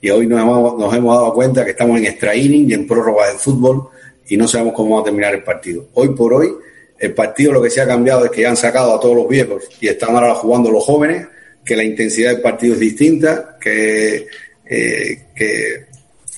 [0.00, 2.86] y, hoy nos hemos, nos hemos dado cuenta que estamos en extra inning y en
[2.86, 3.90] prórroga del fútbol
[4.26, 5.88] y no sabemos cómo va a terminar el partido.
[5.92, 6.54] Hoy por hoy,
[6.98, 9.28] el partido lo que se ha cambiado es que ya han sacado a todos los
[9.28, 11.26] viejos y están ahora jugando los jóvenes,
[11.62, 14.28] que la intensidad del partido es distinta, que,
[14.64, 15.90] eh, que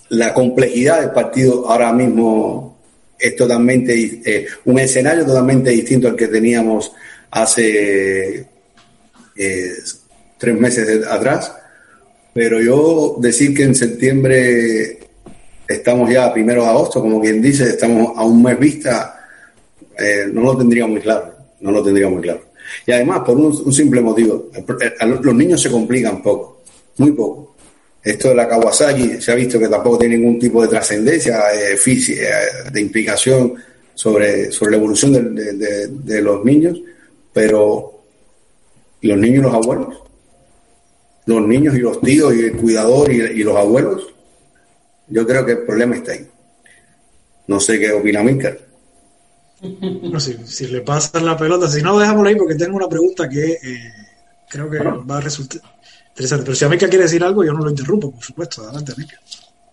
[0.08, 2.71] la complejidad del partido ahora mismo
[3.22, 6.92] es totalmente eh, un escenario totalmente distinto al que teníamos
[7.30, 8.46] hace
[9.36, 9.72] eh,
[10.38, 11.54] tres meses atrás.
[12.34, 14.98] Pero yo decir que en septiembre
[15.68, 19.28] estamos ya a primero de agosto, como quien dice, estamos a un mes vista,
[19.98, 22.42] eh, no lo tendría muy claro, no lo tendría muy claro.
[22.86, 24.50] Y además, por un, simple motivo,
[25.22, 26.62] los niños se complican poco,
[26.96, 27.51] muy poco.
[28.02, 31.76] Esto de la Kawasaki se ha visto que tampoco tiene ningún tipo de trascendencia eh,
[31.76, 33.54] física, eh, de implicación
[33.94, 36.80] sobre, sobre la evolución de, los niños,
[37.32, 38.02] pero
[39.02, 39.98] los niños y los abuelos?
[41.26, 44.12] Los niños y los tíos y el cuidador y, los abuelos,
[45.06, 46.28] yo creo que el problema está ahí.
[47.46, 48.58] No sé qué opina Minkar.
[49.60, 53.28] No, si, si, le pasan la pelota, si no, dejámoslo ahí porque tengo una pregunta
[53.28, 53.92] que eh,
[54.48, 55.60] creo que va a resultar
[56.12, 56.44] interesante.
[56.44, 58.62] Pero si Mica quiere decir algo, yo no lo interrumpo, por supuesto.
[58.62, 59.18] Adelante, Mica.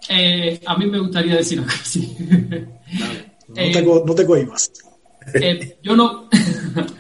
[0.10, 2.18] Eh, a mí me gustaría decir algo así.
[3.48, 4.72] No, te, no te cohimas.
[5.34, 6.30] Eh, yo no.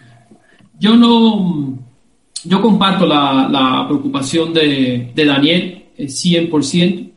[0.79, 1.79] yo no.
[2.45, 7.09] Yo comparto la, preocupación de, de Daniel 100%, eh,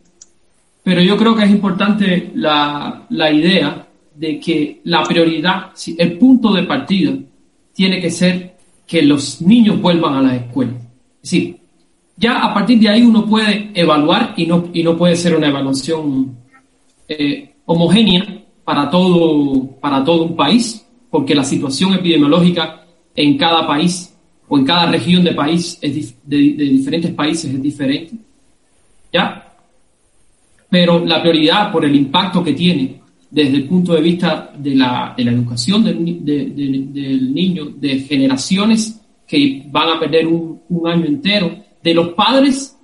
[0.83, 6.53] pero yo creo que es importante la, la idea de que la prioridad, el punto
[6.53, 7.13] de partida,
[7.73, 8.57] tiene que ser
[8.87, 10.73] que los niños vuelvan a la escuela.
[11.23, 11.62] Es decir,
[12.23, 15.49] ya a partir de ahí uno puede evaluar y no, y no puede ser una
[15.49, 16.37] evaluación
[17.09, 24.17] eh, homogénea para todo, para todo un país, porque la situación epidemiológica en cada país
[24.47, 28.15] o en cada región de país es de, de diferentes países es diferente.
[29.13, 29.57] ¿Ya?
[30.71, 35.13] Pero la prioridad por el impacto que tiene desde el punto de vista de la,
[35.17, 41.63] de la educación del, del, niño, de generaciones que van a perder un año entero,
[41.83, 42.79] de los padres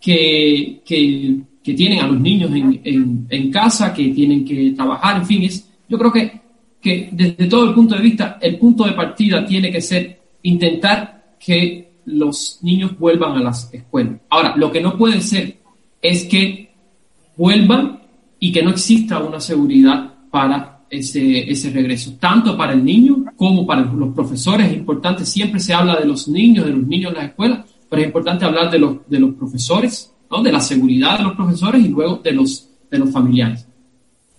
[0.00, 5.26] que, que, tienen a los niños en, en, en, casa, que tienen que trabajar, en
[5.26, 6.40] fin, es, yo creo que,
[6.80, 11.36] que desde todo el punto de vista, el punto de partida tiene que ser intentar
[11.38, 14.14] que los niños vuelvan a las escuelas.
[14.30, 15.58] Ahora, lo que no puede ser
[16.00, 16.70] es que
[17.36, 18.00] vuelvan
[18.40, 23.66] y que no exista una seguridad para ese, ese regreso, tanto para el niño como
[23.66, 24.68] para los profesores.
[24.68, 28.02] Es importante, siempre se habla de los niños, de los niños en las escuelas, pero
[28.02, 30.42] es importante hablar de los, de los profesores, ¿no?
[30.42, 33.66] de la seguridad de los profesores y luego de los, de los familiares.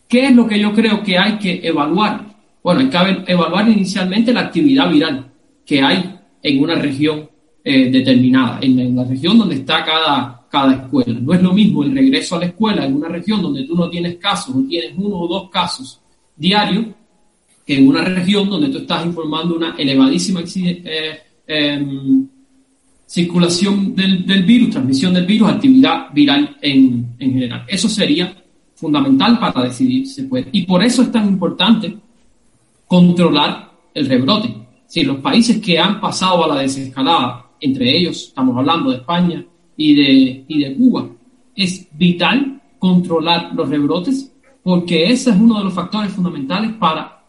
[0.07, 2.35] ¿Qué es lo que yo creo que hay que evaluar?
[2.63, 5.31] Bueno, hay que evaluar inicialmente la actividad viral
[5.65, 7.29] que hay en una región
[7.63, 11.19] eh, determinada, en, la región donde está cada, cada escuela.
[11.19, 13.89] No es lo mismo el regreso a la escuela en una región donde tú no
[13.89, 16.01] tienes casos, no tienes uno o dos casos
[16.35, 16.85] diarios,
[17.65, 22.27] que en una región donde tú estás informando una elevadísima eh, em,
[23.09, 27.65] circulación del, virus, transmisión del virus, actividad viral en, en general.
[27.67, 28.35] Eso sería
[28.75, 30.47] fundamental para decidir si se puede.
[30.51, 31.97] Y por eso es tan importante
[32.85, 34.55] controlar el rebrote.
[34.85, 39.43] Si los países que han pasado a la desescalada, entre ellos estamos hablando de España,
[39.79, 41.09] y de, y de Cuba.
[41.55, 44.29] Es vital controlar los rebrotes
[44.61, 47.23] porque ese es uno de los factores fundamentales para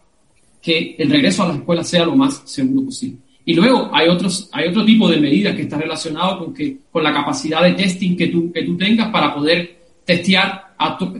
[0.61, 3.19] que el regreso a la escuela sea lo más seguro posible.
[3.45, 7.03] Y luego hay, otros, hay otro tipo de medidas que está relacionado con, que, con
[7.03, 10.71] la capacidad de testing que tú, que tú tengas para poder testear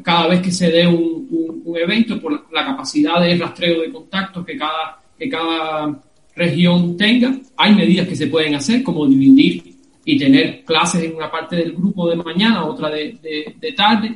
[0.03, 4.45] cada vez que se dé un, un, evento por la, capacidad de rastreo de contactos
[4.45, 5.99] que cada, que cada
[6.35, 7.35] región tenga.
[7.57, 9.63] Hay medidas que se pueden hacer, como dividir
[10.03, 13.17] y tener clases en una parte del grupo de mañana, otra de,
[13.59, 14.15] de, tarde,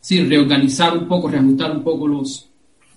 [0.00, 2.50] sí, reorganizar un poco, reajustar un poco los,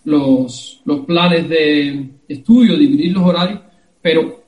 [0.03, 3.61] los, los planes de estudio, dividir los horarios,
[4.07, 4.41] pero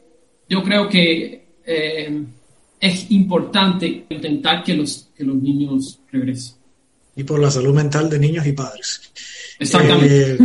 [0.48, 2.24] yo creo que eh,
[2.80, 6.56] es importante intentar que los, que los niños regresen.
[7.18, 9.02] Y por la salud mental de niños y padres.
[9.60, 10.32] Exactamente.
[10.32, 10.38] Eh,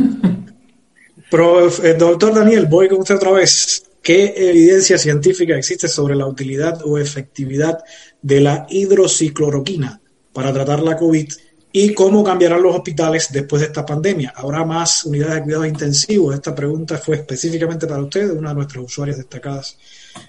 [1.30, 3.88] eh, doctor Daniel, voy con usted otra vez.
[4.02, 7.78] ¿Qué evidencia científica existe sobre la utilidad o efectividad
[8.20, 10.00] de la hidroxicloroquina
[10.32, 11.32] para tratar la COVID
[11.76, 14.32] y cómo cambiarán los hospitales después de esta pandemia?
[14.36, 16.32] ¿Habrá más unidades de cuidados intensivos?
[16.32, 19.76] Esta pregunta fue específicamente para usted, una de nuestras usuarias destacadas,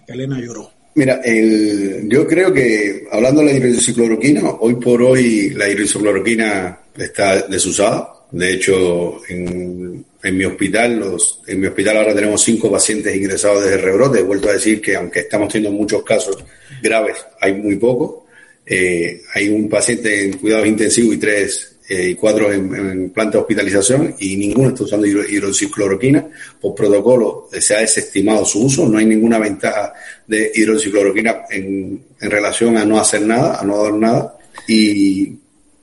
[0.08, 0.72] Elena Lloró.
[0.96, 8.12] Mira, yo creo que hablando de la hidroxicloroquina, hoy por hoy la hidroxicloroquina está desusada.
[8.32, 11.16] De hecho, en mi hospital,
[11.46, 14.20] en mi hospital ahora tenemos cinco pacientes ingresados desde rebrote.
[14.20, 16.44] He vuelto a decir que aunque estamos teniendo muchos casos
[16.82, 18.25] graves, hay muy pocos.
[18.66, 23.42] Eh, hay un paciente en cuidados intensivos y tres eh, y cuatro en, planta de
[23.42, 26.28] hospitalización y ninguno está usando hidroxicloroquina.
[26.60, 28.88] Por protocolo eh, se ha desestimado su uso.
[28.88, 29.94] No hay ninguna ventaja
[30.26, 34.38] de hidroxicloroquina en, en relación a no hacer nada, a no dar nada.
[34.68, 35.38] Y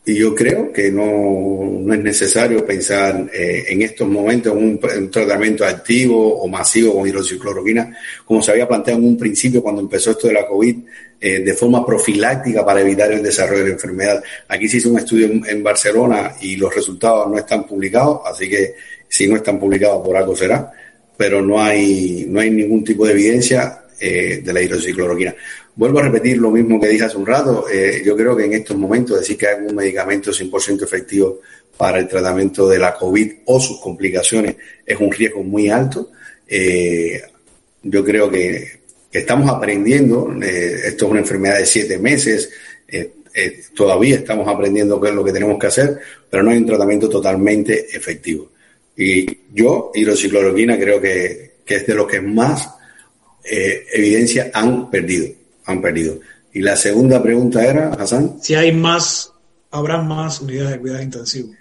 [0.05, 5.11] y yo creo que no, no es necesario pensar eh, en estos momentos en un,
[5.11, 10.11] tratamiento activo o masivo con hidroxicloroquina, como se había planteado en un principio cuando empezó
[10.11, 10.77] esto de la COVID,
[11.21, 14.25] eh, de forma profiláctica para evitar el desarrollo de la enfermedad.
[14.49, 18.75] Aquí se hizo un estudio en, Barcelona y los resultados no están publicados, así que
[19.07, 20.73] si no están publicados por algo será,
[21.17, 25.33] pero no hay, no hay ningún tipo de evidencia eh, de la hidroxicloroquina.
[25.75, 27.65] Vuelvo a repetir lo mismo que dije hace un rato.
[27.73, 31.41] Eh, yo creo que en estos momentos decir que hay algún medicamento 100% efectivo
[31.79, 36.11] para el tratamiento de la COVID o sus complicaciones es un riesgo muy alto.
[36.47, 37.23] Eh,
[37.83, 40.35] yo creo que, estamos aprendiendo.
[40.43, 42.51] Eh, esto es una enfermedad de siete meses.
[43.75, 45.99] todavía estamos aprendiendo qué es lo que tenemos que hacer,
[46.29, 48.51] pero no hay un tratamiento totalmente efectivo.
[48.95, 52.69] Y yo, hidroxicloroquina, creo que, que es de los que más
[53.45, 56.19] evidencia han perdido han perdido.
[56.53, 58.37] Y la segunda pregunta era, Hassan.
[58.43, 59.33] Si hay más,
[59.71, 61.57] habrá más unidades de cuidados intensivos.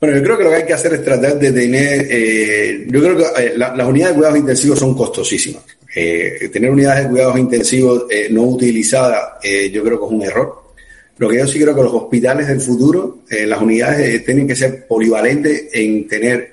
[0.00, 3.00] Bueno, yo creo que lo que hay que hacer es tratar de tener, eh, yo
[3.02, 5.62] creo que eh, las unidades de cuidados intensivos son costosísimas.
[5.94, 10.62] Eh, tener unidades de cuidados intensivos no utilizadas, yo creo que es un error.
[11.18, 14.86] Lo que yo sí creo que los hospitales del futuro, las unidades tienen que ser
[14.86, 16.50] polivalentes en tener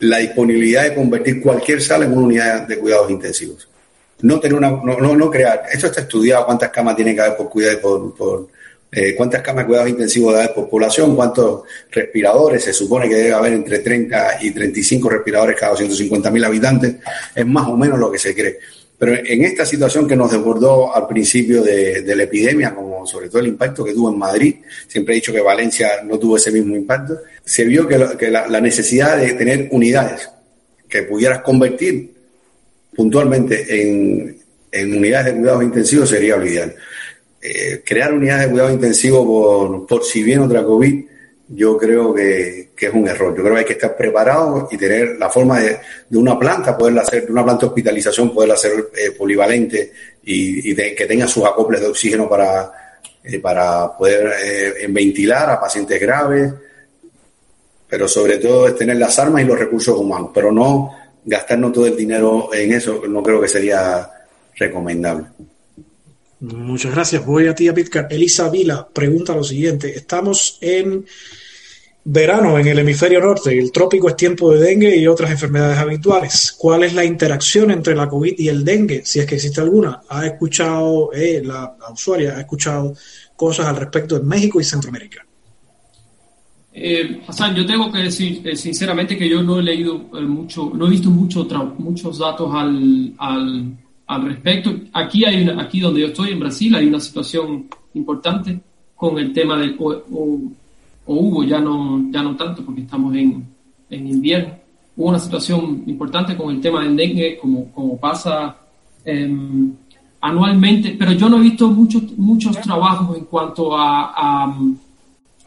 [0.00, 3.69] la disponibilidad de convertir cualquier sala en una unidad de cuidados intensivos
[4.22, 5.64] no tener una, no, no, crear.
[5.72, 8.48] Esto está estudiado cuántas camas tiene que haber por cuidado, por,
[8.92, 13.14] eh, cuántas camas de cuidados intensivos debe haber por población, cuántos respiradores, se supone que
[13.14, 16.96] debe haber entre 30 y 35 respiradores cada 250 mil habitantes,
[17.34, 18.58] es más o menos lo que se cree.
[18.98, 23.38] Pero en esta situación que nos desbordó al principio de, la epidemia, como sobre todo
[23.38, 24.56] el impacto que tuvo en Madrid,
[24.86, 29.16] siempre he dicho que Valencia no tuvo ese mismo impacto, se vio que, la necesidad
[29.16, 30.28] de tener unidades
[30.86, 32.19] que pudieras convertir
[32.94, 33.82] puntualmente
[34.72, 36.74] en, unidades de cuidados intensivos sería lo ideal.
[37.42, 41.04] Eh, crear unidades de cuidados intensivos por, por si viene otra COVID,
[41.48, 43.36] yo creo que, es un error.
[43.36, 45.78] Yo creo que hay que estar preparado y tener la forma de,
[46.08, 50.74] de una planta, poderla hacer, de una planta de hospitalización, poderla hacer eh, polivalente y,
[50.74, 52.72] que tenga sus acoples de oxígeno para,
[53.24, 54.32] eh, para poder
[54.88, 56.52] ventilar a pacientes graves.
[57.88, 60.99] Pero sobre todo es tener las armas y los recursos humanos, pero no
[61.30, 64.10] gastarnos todo el dinero en eso no creo que sería
[64.56, 65.26] recomendable.
[66.40, 67.24] Muchas gracias.
[67.24, 68.08] Voy a ti a Pitcar.
[68.10, 69.94] Elisa Vila pregunta lo siguiente.
[69.94, 71.06] Estamos en
[72.02, 73.56] verano en el hemisferio norte.
[73.56, 76.52] El trópico es tiempo de dengue y otras enfermedades habituales.
[76.58, 79.02] ¿Cuál es la interacción entre la COVID y el dengue?
[79.04, 80.02] Si es que existe alguna.
[80.08, 82.94] Ha escuchado, eh, la usuaria ha escuchado
[83.36, 85.24] cosas al respecto en México y Centroamérica.
[86.72, 90.70] Eh, Hassan, yo tengo que decir eh, sinceramente que yo no he leído eh, mucho,
[90.72, 91.46] no he visto mucho
[91.78, 94.72] muchos datos al, al, al, respecto.
[94.92, 98.60] Aquí, hay aquí donde yo estoy, en Brasil, hay una situación importante
[98.94, 100.40] con el tema del, o, o,
[101.06, 103.44] hubo, ya no, ya no tanto porque estamos en,
[103.88, 104.54] en, invierno,
[104.96, 108.56] hubo una situación importante con el tema del dengue, como, como pasa
[109.04, 109.72] em,
[110.20, 114.54] anualmente, pero yo no he visto muchos, muchos trabajos en cuanto a, a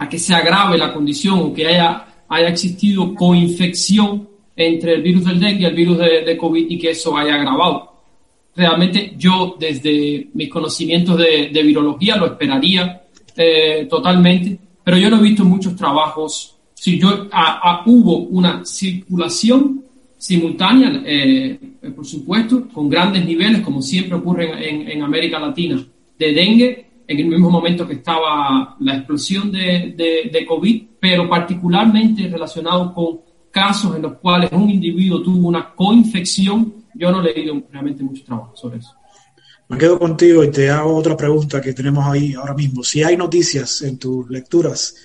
[0.03, 5.23] a que se agrave la condición o que haya, haya existido coinfección entre el virus
[5.25, 7.91] del dengue y el virus de, COVID y que eso haya agravado.
[8.55, 13.01] Realmente yo desde mis conocimientos de, virología lo esperaría
[13.35, 16.57] eh, totalmente, pero yo no he visto muchos trabajos.
[16.73, 17.27] Si yo
[17.85, 19.85] hubo una circulación
[20.17, 21.57] simultánea, eh,
[21.95, 25.81] por supuesto, con grandes niveles, como siempre ocurre en, en América Latina,
[26.19, 32.27] de dengue en el mismo momento que estaba la explosión de, de, COVID, pero particularmente
[32.27, 37.61] relacionado con casos en los cuales un individuo tuvo una coinfección, yo no he leído
[37.71, 38.95] realmente mucho trabajo sobre eso.
[39.69, 42.83] Me quedo contigo y te hago otra pregunta que tenemos ahí ahora mismo.
[42.83, 44.95] Si hay noticias en tus lecturas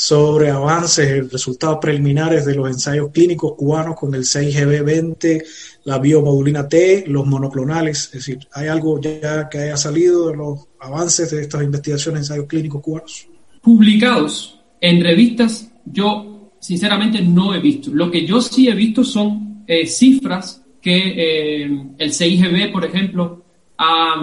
[0.00, 5.42] sobre avances, resultados preliminares de los ensayos clínicos cubanos con el 6GB20,
[5.82, 10.68] la biomodulina T, los monoclonales, es decir, ¿hay algo ya que haya salido de los
[10.78, 13.26] avances de estas investigaciones, ensayos clínicos cubanos?
[13.60, 17.90] Publicados en revistas, yo sinceramente no he visto.
[17.92, 21.64] Lo que yo sí he visto son eh, cifras que eh,
[21.98, 23.44] el 6GB, por ejemplo,
[23.76, 24.14] ha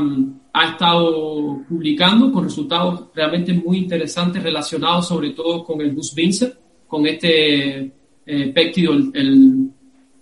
[0.58, 6.54] ha estado publicando con resultados realmente muy interesantes relacionados sobre todo con el Vincent,
[6.88, 7.92] con este
[8.26, 9.70] eh, péptido, el,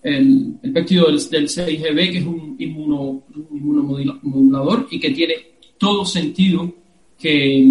[0.01, 3.21] el, péptido del, 6GB, que es un, inmuno,
[3.51, 5.36] inmunomodulador y que tiene
[5.77, 6.73] todo sentido
[7.19, 7.69] que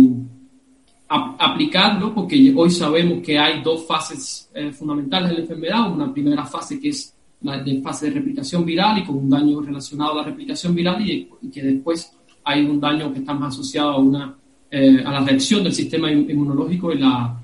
[1.08, 6.46] aplicarlo, porque hoy sabemos que hay dos fases eh, fundamentales de la enfermedad, una primera
[6.46, 10.22] fase que es la fase de replicación viral y con un daño relacionado a la
[10.22, 14.36] replicación viral y que después hay un daño que está más asociado a una
[14.72, 17.38] a la reacción del sistema inmunológico y la,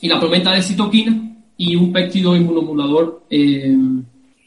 [0.00, 3.22] y la tormenta de citoquina y un péptido inmunomodulador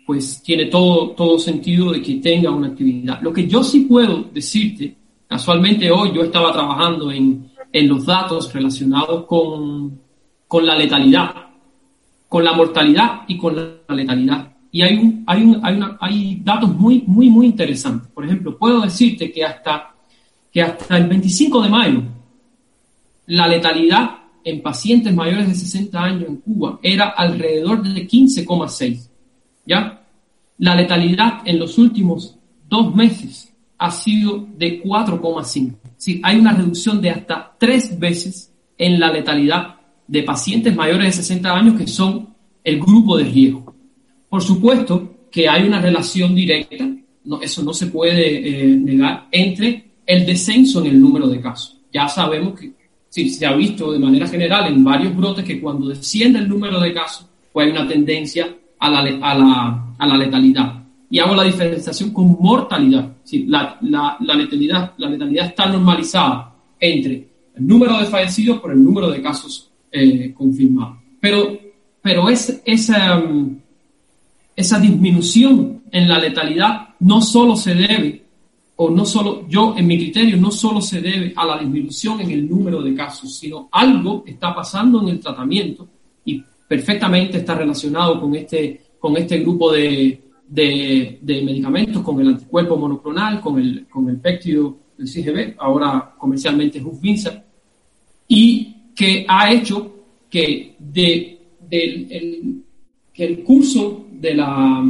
[0.06, 3.20] pues tiene todo, todo sentido de que tenga una actividad.
[3.22, 4.96] Lo que yo sí puedo decirte,
[5.28, 10.00] casualmente hoy yo estaba trabajando en, en los datos relacionados con,
[10.48, 11.34] con, la letalidad,
[12.30, 14.52] con la mortalidad y con la letalidad.
[14.72, 18.12] Y hay, un, hay, un, hay, una, hay datos muy, muy, muy interesantes.
[18.12, 19.95] Por ejemplo, puedo decirte que hasta,
[20.56, 22.02] que hasta el 25 de mayo,
[23.26, 29.10] la letalidad en pacientes mayores de 60 años en Cuba era alrededor de 15,6
[29.66, 30.02] ¿ya?
[30.60, 32.38] La letalidad en los últimos
[32.70, 35.74] dos meses ha sido de 4,5.
[35.98, 39.76] Sí, hay una reducción de hasta tres veces en la letalidad
[40.08, 42.34] de pacientes mayores de 60 años que son
[42.64, 43.76] el grupo de riesgo.
[44.30, 46.88] Por supuesto que hay una relación directa,
[47.42, 51.78] eso no se puede eh, negar, entre el descenso en el número de casos.
[51.94, 52.74] Ya sabemos que
[53.10, 56.80] sí, se ha visto de manera general en varios brotes que cuando desciende el número
[56.80, 60.84] de casos, pues hay una tendencia a la, a la, a la letalidad.
[61.10, 63.14] Y hago la diferenciación con mortalidad.
[63.48, 68.84] la, la, la, letalidad, la letalidad está normalizada entre el número de fallecidos por el
[68.84, 70.98] número de casos eh, confirmados.
[71.22, 71.58] Pero,
[72.02, 73.58] pero es, esa, mm,
[74.56, 78.25] esa disminución en la letalidad no solo se debe,
[78.78, 82.32] o no solo, yo en mi criterio, no solo se debe a la disminución en
[82.32, 85.88] el número de casos, sino algo está pasando en el tratamiento
[86.68, 93.40] perfectamente está relacionado con este, con este grupo de, de, medicamentos, con el anticuerpo monoclonal,
[93.40, 97.44] con el, con el péptido del CGB, ahora comercialmente Hufvinza,
[98.28, 99.92] y que ha hecho
[100.30, 102.64] que, de, el,
[103.14, 104.84] que el curso de la,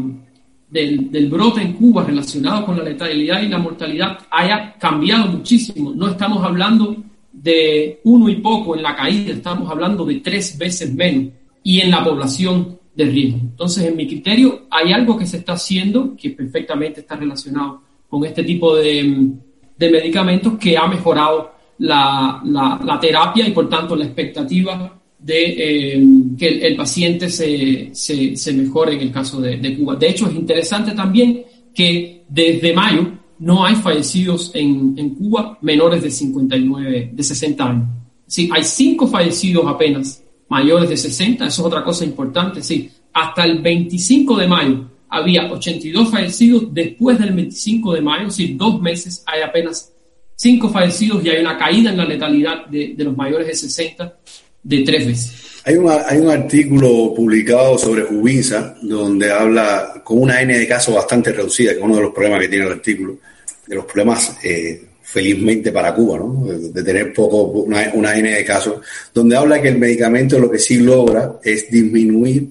[0.76, 5.94] del, del, brote en Cuba relacionado con la letalidad y la mortalidad haya cambiado muchísimo.
[5.96, 6.98] No estamos hablando
[7.32, 11.32] de uno y poco en la caída, estamos hablando de tres veces menos
[11.64, 13.40] y en la población de riesgo.
[13.40, 18.26] Entonces, en mi criterio, hay algo que se está haciendo que perfectamente está relacionado con
[18.26, 19.32] este tipo de,
[19.78, 26.04] de medicamentos que ha mejorado la, la, terapia y, por tanto, la expectativa de eh,
[26.38, 29.96] que el, paciente se, se, mejore en el caso de, de, Cuba.
[29.96, 31.44] De hecho, es interesante también
[31.74, 37.88] que desde mayo no hay fallecidos en, en Cuba menores de 59, de 60 años.
[38.28, 42.90] Sí, hay cinco fallecidos apenas mayores de 60, eso es otra cosa importante, sí.
[43.14, 48.82] Hasta el 25 de mayo había 82 fallecidos, después del 25 de mayo, sí, dos
[48.82, 49.94] meses, hay apenas
[50.36, 54.18] 5 fallecidos y hay una caída en la letalidad de, los mayores de 60
[54.66, 55.32] de tres veces.
[55.64, 60.94] Hay un, hay un artículo publicado sobre Jubinsa donde habla con una N de casos
[60.94, 63.18] bastante reducida, que es uno de los problemas que tiene el artículo,
[63.66, 66.46] de los problemas eh, felizmente para Cuba, ¿no?
[66.46, 68.82] de tener poco, una, una N de casos,
[69.14, 72.48] donde habla que el medicamento lo que sí logra es disminuir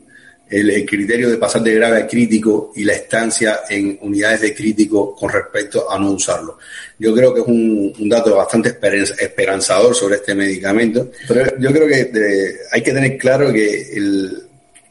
[0.55, 5.15] el, criterio de pasar de grave a crítico y la estancia en unidades de crítico
[5.15, 6.59] con respecto a no usarlo.
[6.99, 8.77] Yo creo que es un, dato bastante
[9.19, 14.45] esperanzador sobre este medicamento, pero yo creo que hay que tener claro que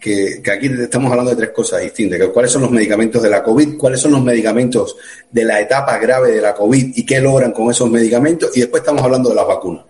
[0.03, 2.19] que, aquí estamos hablando de tres cosas distintas.
[2.33, 3.77] ¿Cuáles son los medicamentos de la COVID?
[3.77, 4.97] ¿Cuáles son los medicamentos
[5.31, 8.51] de la etapa grave de la COVID y qué logran con esos medicamentos?
[8.53, 9.85] Y después estamos hablando de las vacunas.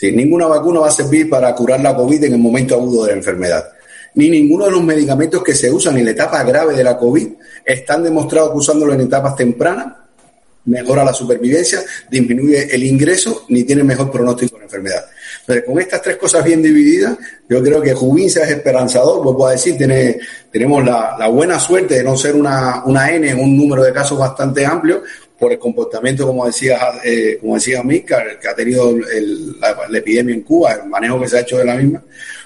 [0.00, 3.18] ninguna vacuna va a servir para curar la COVID en el momento agudo de la
[3.18, 3.72] enfermedad.
[4.14, 7.28] Ni ninguno de los medicamentos que se usan en la etapa grave de la COVID
[7.64, 9.86] están demostrados que usándolo en etapas tempranas
[10.64, 15.04] mejora la supervivencia, disminuye el ingreso, ni tiene mejor pronóstico de la enfermedad.
[15.44, 19.52] Pero con estas tres cosas bien divididas, yo creo que Jubinsa es esperanzador, vuelvo a
[19.52, 20.18] decir, tiene,
[20.52, 24.18] tenemos la, la, buena suerte de no ser una, una N, un número de casos
[24.18, 25.02] bastante amplio,
[25.42, 30.42] por el comportamiento, como decía, eh, como decía que ha tenido el, la, epidemia en
[30.42, 32.00] Cuba, el manejo que se ha hecho de la misma.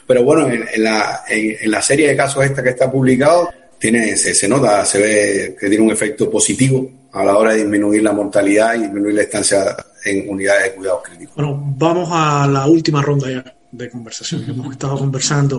[0.07, 4.17] Pero bueno, en, en la, en, la serie de casos esta que está publicado, tiene,
[4.17, 8.03] se, se, nota, se ve que tiene un efecto positivo a la hora de disminuir
[8.03, 11.35] la mortalidad y disminuir la estancia en unidades de cuidados críticos.
[11.35, 14.45] Bueno, vamos a la última ronda ya de conversación.
[14.49, 15.59] Hemos estado conversando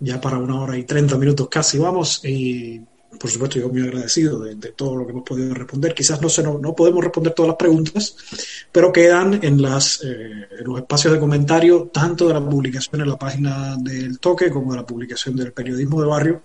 [0.00, 2.80] ya para una hora y treinta minutos casi, vamos, y
[3.18, 5.94] por supuesto yo muy agradecido de, todo lo que hemos podido responder.
[5.94, 8.16] Quizás no, se, no, no, podemos responder todas las preguntas,
[8.70, 13.18] pero quedan en, las, eh, los espacios de comentario tanto de la publicación en la
[13.18, 16.42] página del toque como de la publicación del periodismo de barrio.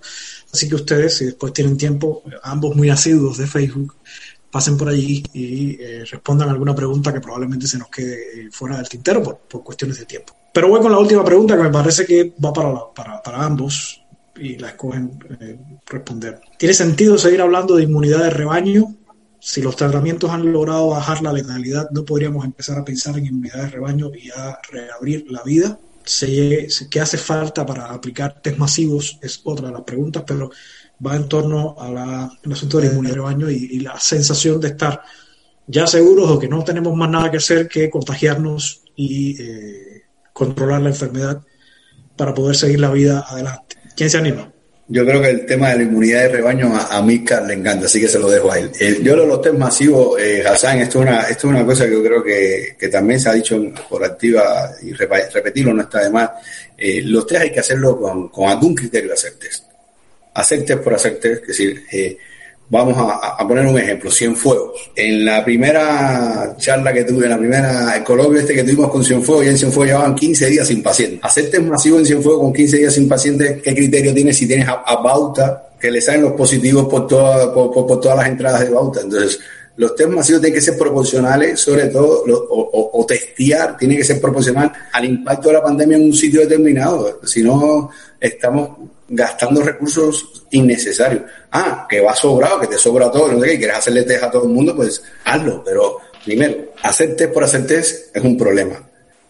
[0.51, 3.95] Así que ustedes, si después tienen tiempo, ambos muy asiduos de Facebook,
[4.51, 8.77] pasen por allí y eh, respondan alguna pregunta que probablemente se nos quede eh, fuera
[8.77, 10.35] del tintero por, por, cuestiones de tiempo.
[10.51, 13.98] Pero voy con la última pregunta que me parece que va para, para, para ambos
[14.39, 16.39] y la escogen eh, responder.
[16.57, 18.95] ¿Tiene sentido seguir hablando de inmunidad de rebaño
[19.39, 23.63] si los tratamientos han logrado bajar la letalidad, no podríamos empezar a pensar en inmunidad
[23.63, 25.79] de rebaño y a reabrir la vida.
[26.89, 29.17] ¿Qué hace falta para aplicar test masivos?
[29.21, 30.51] Es otra de las preguntas, pero
[31.05, 35.01] va en torno al asunto de la inmunidad de rebaño y, la sensación de estar
[35.67, 40.03] ya seguros o que no tenemos más nada que hacer que contagiarnos y eh,
[40.33, 41.41] controlar la enfermedad
[42.17, 43.77] para poder seguir la vida adelante.
[43.99, 44.49] ¿Quién se anima?
[44.87, 47.87] Yo creo que el tema de la inmunidad de rebaño a, a Mika le encanta,
[47.87, 48.71] así que se lo dejo a él.
[49.03, 51.91] Yo lo los test masivos, eh, Hassan, esto es, una, esto es una cosa que
[51.91, 56.11] yo creo que, que también se ha dicho por activa y repetirlo no está de
[56.11, 56.29] más.
[56.77, 59.65] Eh, los test hay que hacerlo con, con algún criterio de hacer test.
[60.33, 62.17] Hacer por hacer test, es decir, eh,
[62.71, 64.91] Vamos a, poner un ejemplo, Cienfuegos.
[64.95, 69.03] En la primera charla que tuve, en la primera el coloquio este que tuvimos con
[69.03, 71.19] Cienfuegos, ya en Cienfuegos llevaban 15 días sin pacientes.
[71.23, 74.67] Hacer test masivo en Cienfuegos con 15 días sin pacientes, ¿qué criterio tienes si tienes
[74.67, 79.01] a, Bauta, que le salen los positivos por, por, todas las entradas de Bauta?
[79.01, 79.39] Entonces,
[79.75, 84.21] los test masivos tienen que ser proporcionales, sobre todo, o, o, testear tiene que ser
[84.21, 87.19] proporcional al impacto de la pandemia en un sitio determinado.
[87.25, 87.89] Si no,
[88.19, 88.77] estamos
[89.09, 91.23] gastando recursos innecesarios.
[91.51, 94.31] Ah, que va sobrado, que te sobra todo, no sé qué, quieres hacerle test a
[94.31, 95.63] todo el mundo, pues hazlo.
[95.63, 98.81] Pero primero, hacer test por hacer test es un problema.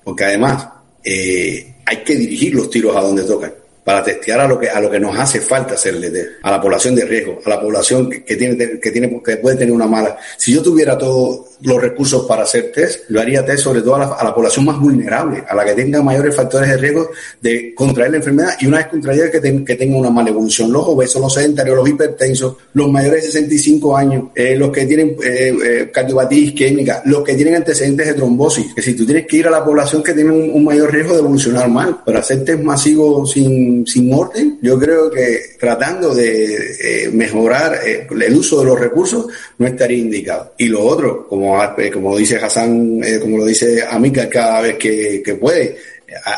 [0.03, 0.67] Porque además,
[1.03, 3.53] eh, hay que dirigir los tiros a donde tocan
[3.83, 6.61] para testear a lo que a lo que nos hace falta hacerle test, a la
[6.61, 10.17] población de riesgo, a la población que, tiene que tiene que puede tener una mala.
[10.37, 14.23] Si yo tuviera todos los recursos para hacer test, lo haría test sobre todo a
[14.23, 17.09] la, población más vulnerable, a la que tenga mayores factores de riesgo
[17.41, 20.71] de contraer la enfermedad y una vez contraída que, que tenga una mala evolución.
[20.71, 25.15] Los obesos, los sedentarios, los hipertensos, los mayores de 65 años, eh, los que tienen
[25.23, 28.73] eh, eh, isquémica, los que tienen antecedentes de trombosis.
[28.73, 31.19] Que si tú tienes que ir a la población que tiene un, mayor riesgo de
[31.19, 37.09] evolucionar mal, para hacer test masivos sin, sin orden, yo creo que tratando de eh,
[37.11, 39.27] mejorar el uso de los recursos
[39.57, 40.53] no estaría indicado.
[40.57, 44.77] Y lo otro, como eh, como, dice Hassan, eh, como lo dice Amica cada vez
[44.77, 45.77] que, puede,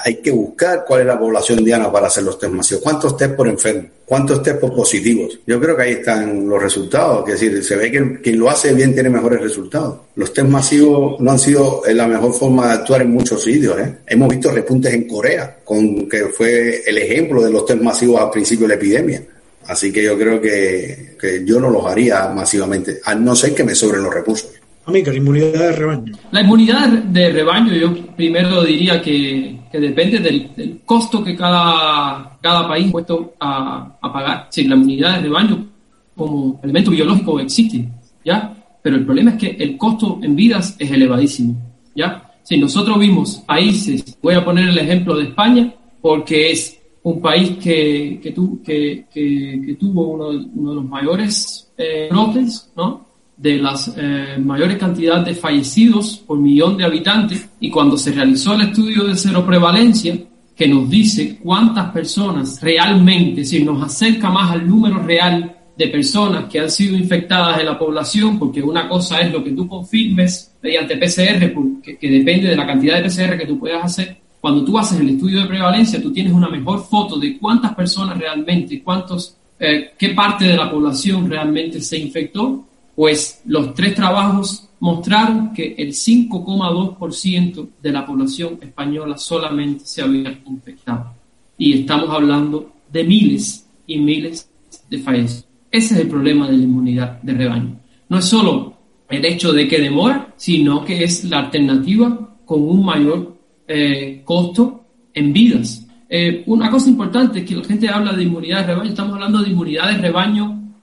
[0.03, 2.83] hay que buscar cuál es la población diana para hacer los test masivos.
[2.83, 3.88] ¿Cuántos test por enfermo?
[4.05, 5.39] ¿Cuántos test por positivos?
[5.45, 7.27] Yo creo que ahí están los resultados.
[7.29, 9.99] Es decir, se ve que quien lo hace bien tiene mejores resultados.
[10.15, 13.79] Los test masivos no han sido la mejor forma de actuar en muchos sitios.
[13.79, 13.97] ¿eh?
[14.07, 18.31] Hemos visto repuntes en Corea, con que fue el ejemplo de los test masivos al
[18.31, 19.23] principio de la epidemia.
[19.67, 23.63] Así que yo creo que, que yo no los haría masivamente, a no ser que
[23.63, 24.51] me sobren los recursos.
[24.99, 26.13] Inmunidad de rebaño.
[26.31, 32.68] La inmunidad de rebaño yo primero diría que, que depende del, costo que cada, cada
[32.68, 34.47] país puesto a, a pagar.
[34.49, 35.68] Sí, la inmunidad de rebaño
[36.15, 37.88] como elemento biológico existe,
[38.23, 38.53] ¿ya?
[38.81, 41.55] Pero el problema es que el costo en vidas es elevadísimo,
[41.95, 42.31] ¿ya?
[42.43, 47.57] Si nosotros vimos países, voy a poner el ejemplo de España, porque es un país
[47.57, 53.10] que, que, que, que tuvo uno, uno, de los mayores eh, brotes, ¿no?
[53.41, 58.53] De las eh, mayores cantidades de fallecidos por millón de habitantes y cuando se realizó
[58.53, 60.15] el estudio de cero prevalencia
[60.55, 66.45] que nos dice cuántas personas realmente, si nos acerca más al número real de personas
[66.45, 70.53] que han sido infectadas en la población, porque una cosa es lo que tú confirmes
[70.61, 71.51] mediante PCR,
[71.81, 74.18] que depende de la cantidad de PCR que tú puedas hacer.
[74.39, 78.19] Cuando tú haces el estudio de prevalencia, tú tienes una mejor foto de cuántas personas
[78.19, 84.69] realmente, cuántos, eh, qué parte de la población realmente se infectó pues los tres trabajos
[84.80, 91.13] mostraron que el 5,2% de la población española solamente se había infectado.
[91.57, 94.49] Y estamos hablando de miles y miles
[94.89, 95.45] de fallecidos.
[95.69, 97.80] Ese es el problema de la inmunidad de rebaño.
[98.09, 98.73] No es solo
[99.09, 103.38] el hecho de que demora, sino que es la alternativa con un mayor
[103.68, 105.88] eh, costo en vidas.
[106.09, 109.41] Eh, una cosa importante es que la gente habla de inmunidad de rebaño, estamos hablando
[109.41, 110.73] de inmunidad de rebaño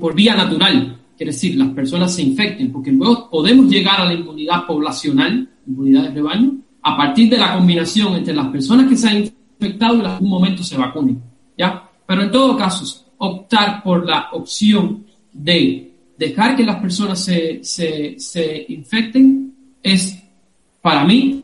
[0.00, 4.14] por vía natural, quiere decir, las personas se infecten, porque luego podemos llegar a la
[4.14, 6.52] inmunidad poblacional, inmunidad de rebaño,
[6.82, 10.28] a partir de la combinación entre las personas que se han infectado y en algún
[10.28, 11.20] momento se vacunen,
[11.56, 11.88] ¿ya?
[12.06, 18.14] Pero en todo caso, optar por la opción de dejar que las personas se, se,
[18.18, 20.22] se infecten es,
[20.80, 21.42] para mí,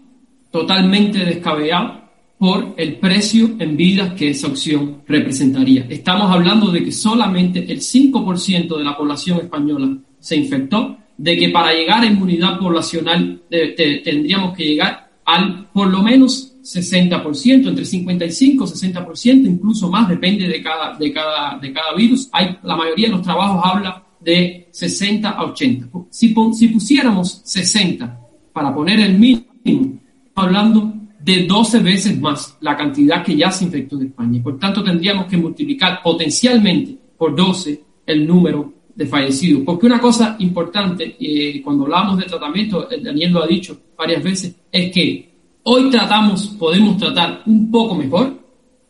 [0.50, 2.01] totalmente descabellado
[2.42, 5.86] por el precio en vidas que esa opción representaría.
[5.88, 11.50] Estamos hablando de que solamente el 5% de la población española se infectó, de que
[11.50, 18.64] para llegar a inmunidad poblacional tendríamos que llegar al por lo menos 60%, entre 55
[18.64, 22.28] y 60%, incluso más, depende de cada, de cada, de cada virus.
[22.32, 25.86] Hay, la mayoría de los trabajos habla de 60 a 80.
[26.10, 28.18] Si, si pusiéramos 60
[28.52, 30.00] para poner el mínimo,
[30.34, 30.91] hablando
[31.24, 34.42] de 12 veces más la cantidad que ya se infectó en España.
[34.42, 39.62] Por tanto, tendríamos que multiplicar potencialmente por 12 el número de fallecidos.
[39.64, 44.56] Porque una cosa importante, eh, cuando hablamos de tratamiento, Daniel lo ha dicho varias veces,
[44.70, 45.30] es que
[45.62, 48.38] hoy tratamos, podemos tratar un poco mejor,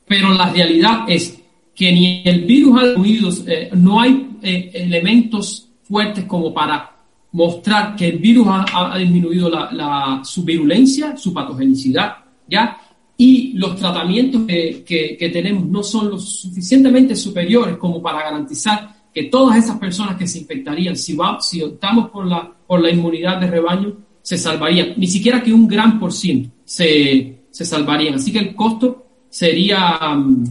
[0.06, 1.42] pero la realidad es
[1.74, 6.90] que ni el virus ha disminuido, eh, no hay eh, elementos fuertes como para
[7.32, 12.16] mostrar que el virus ha, disminuido la, su virulencia, su patogenicidad,
[12.48, 12.78] ¿ya?
[13.16, 19.24] Y los tratamientos que, que, tenemos no son lo suficientemente superiores como para garantizar que
[19.24, 23.38] todas esas personas que se infectarían, si, va, si optamos por la, por la inmunidad
[23.40, 24.94] de rebaño, se salvarían.
[24.96, 28.14] Ni siquiera que un gran por ciento se, se salvarían.
[28.14, 30.44] Así que el costo sería, mm,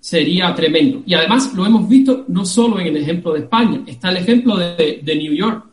[0.00, 1.02] sería tremendo.
[1.06, 4.56] Y además lo hemos visto no solo en el ejemplo de España, está el ejemplo
[4.56, 5.66] de, de New York,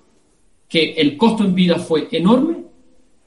[0.68, 2.58] que el costo en vida fue enorme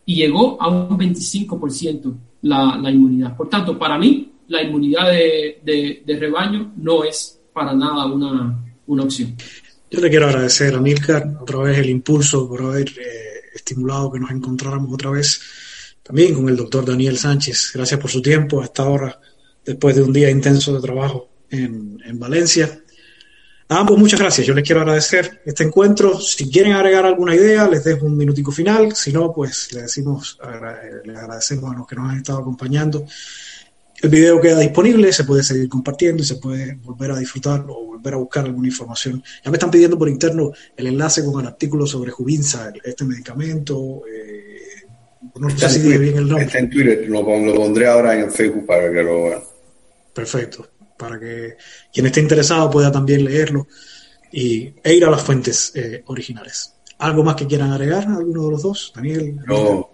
[0.04, 3.36] y llegó a un 25% la, la inmunidad.
[3.36, 9.02] Por tanto, para mí, la inmunidad de, de, rebaño no es para nada una, una,
[9.02, 9.36] opción.
[9.90, 14.20] Yo le quiero agradecer a Milcar otra vez el impulso por haber eh, estimulado que
[14.20, 15.40] nos encontráramos otra vez
[16.02, 17.72] también con el doctor Daniel Sánchez.
[17.74, 19.20] Gracias por su tiempo a esta hora,
[19.64, 22.82] después de un día intenso de trabajo en, en Valencia.
[23.70, 24.46] A ambos muchas gracias.
[24.46, 26.18] Yo les quiero agradecer este encuentro.
[26.20, 28.94] Si quieren agregar alguna idea, les dejo un minutico final.
[28.94, 30.38] Si no, pues le decimos,
[31.04, 33.04] les agradecemos a los que nos han estado acompañando.
[34.00, 37.84] El video queda disponible, se puede seguir compartiendo y se puede volver a disfrutar o
[37.84, 39.22] volver a buscar alguna información.
[39.44, 44.02] Ya me están pidiendo por interno el enlace con el artículo sobre Jubinsa, este medicamento.
[44.10, 44.86] Eh,
[45.34, 46.46] no sé si bien el nombre.
[46.46, 49.42] Está en Twitter, lo, lo pondré ahora en Facebook para que lo vean.
[50.14, 50.66] Perfecto
[50.98, 51.56] para que
[51.92, 53.66] quien esté interesado pueda también leerlo
[54.30, 56.74] y, e ir a las fuentes eh, originales.
[56.98, 58.92] ¿Algo más que quieran agregar, alguno de los dos?
[58.94, 59.38] Daniel.
[59.48, 59.90] Yo,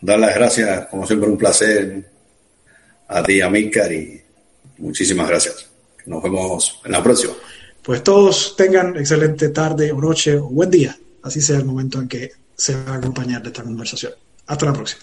[0.00, 2.10] dar las gracias, como siempre, un placer
[3.08, 4.20] a ti, a Milcar, y
[4.78, 5.68] muchísimas gracias.
[6.06, 7.34] Nos vemos en la próxima.
[7.82, 12.08] Pues todos tengan excelente tarde o noche o buen día, así sea el momento en
[12.08, 14.12] que se va a acompañar de esta conversación.
[14.46, 15.02] Hasta la próxima.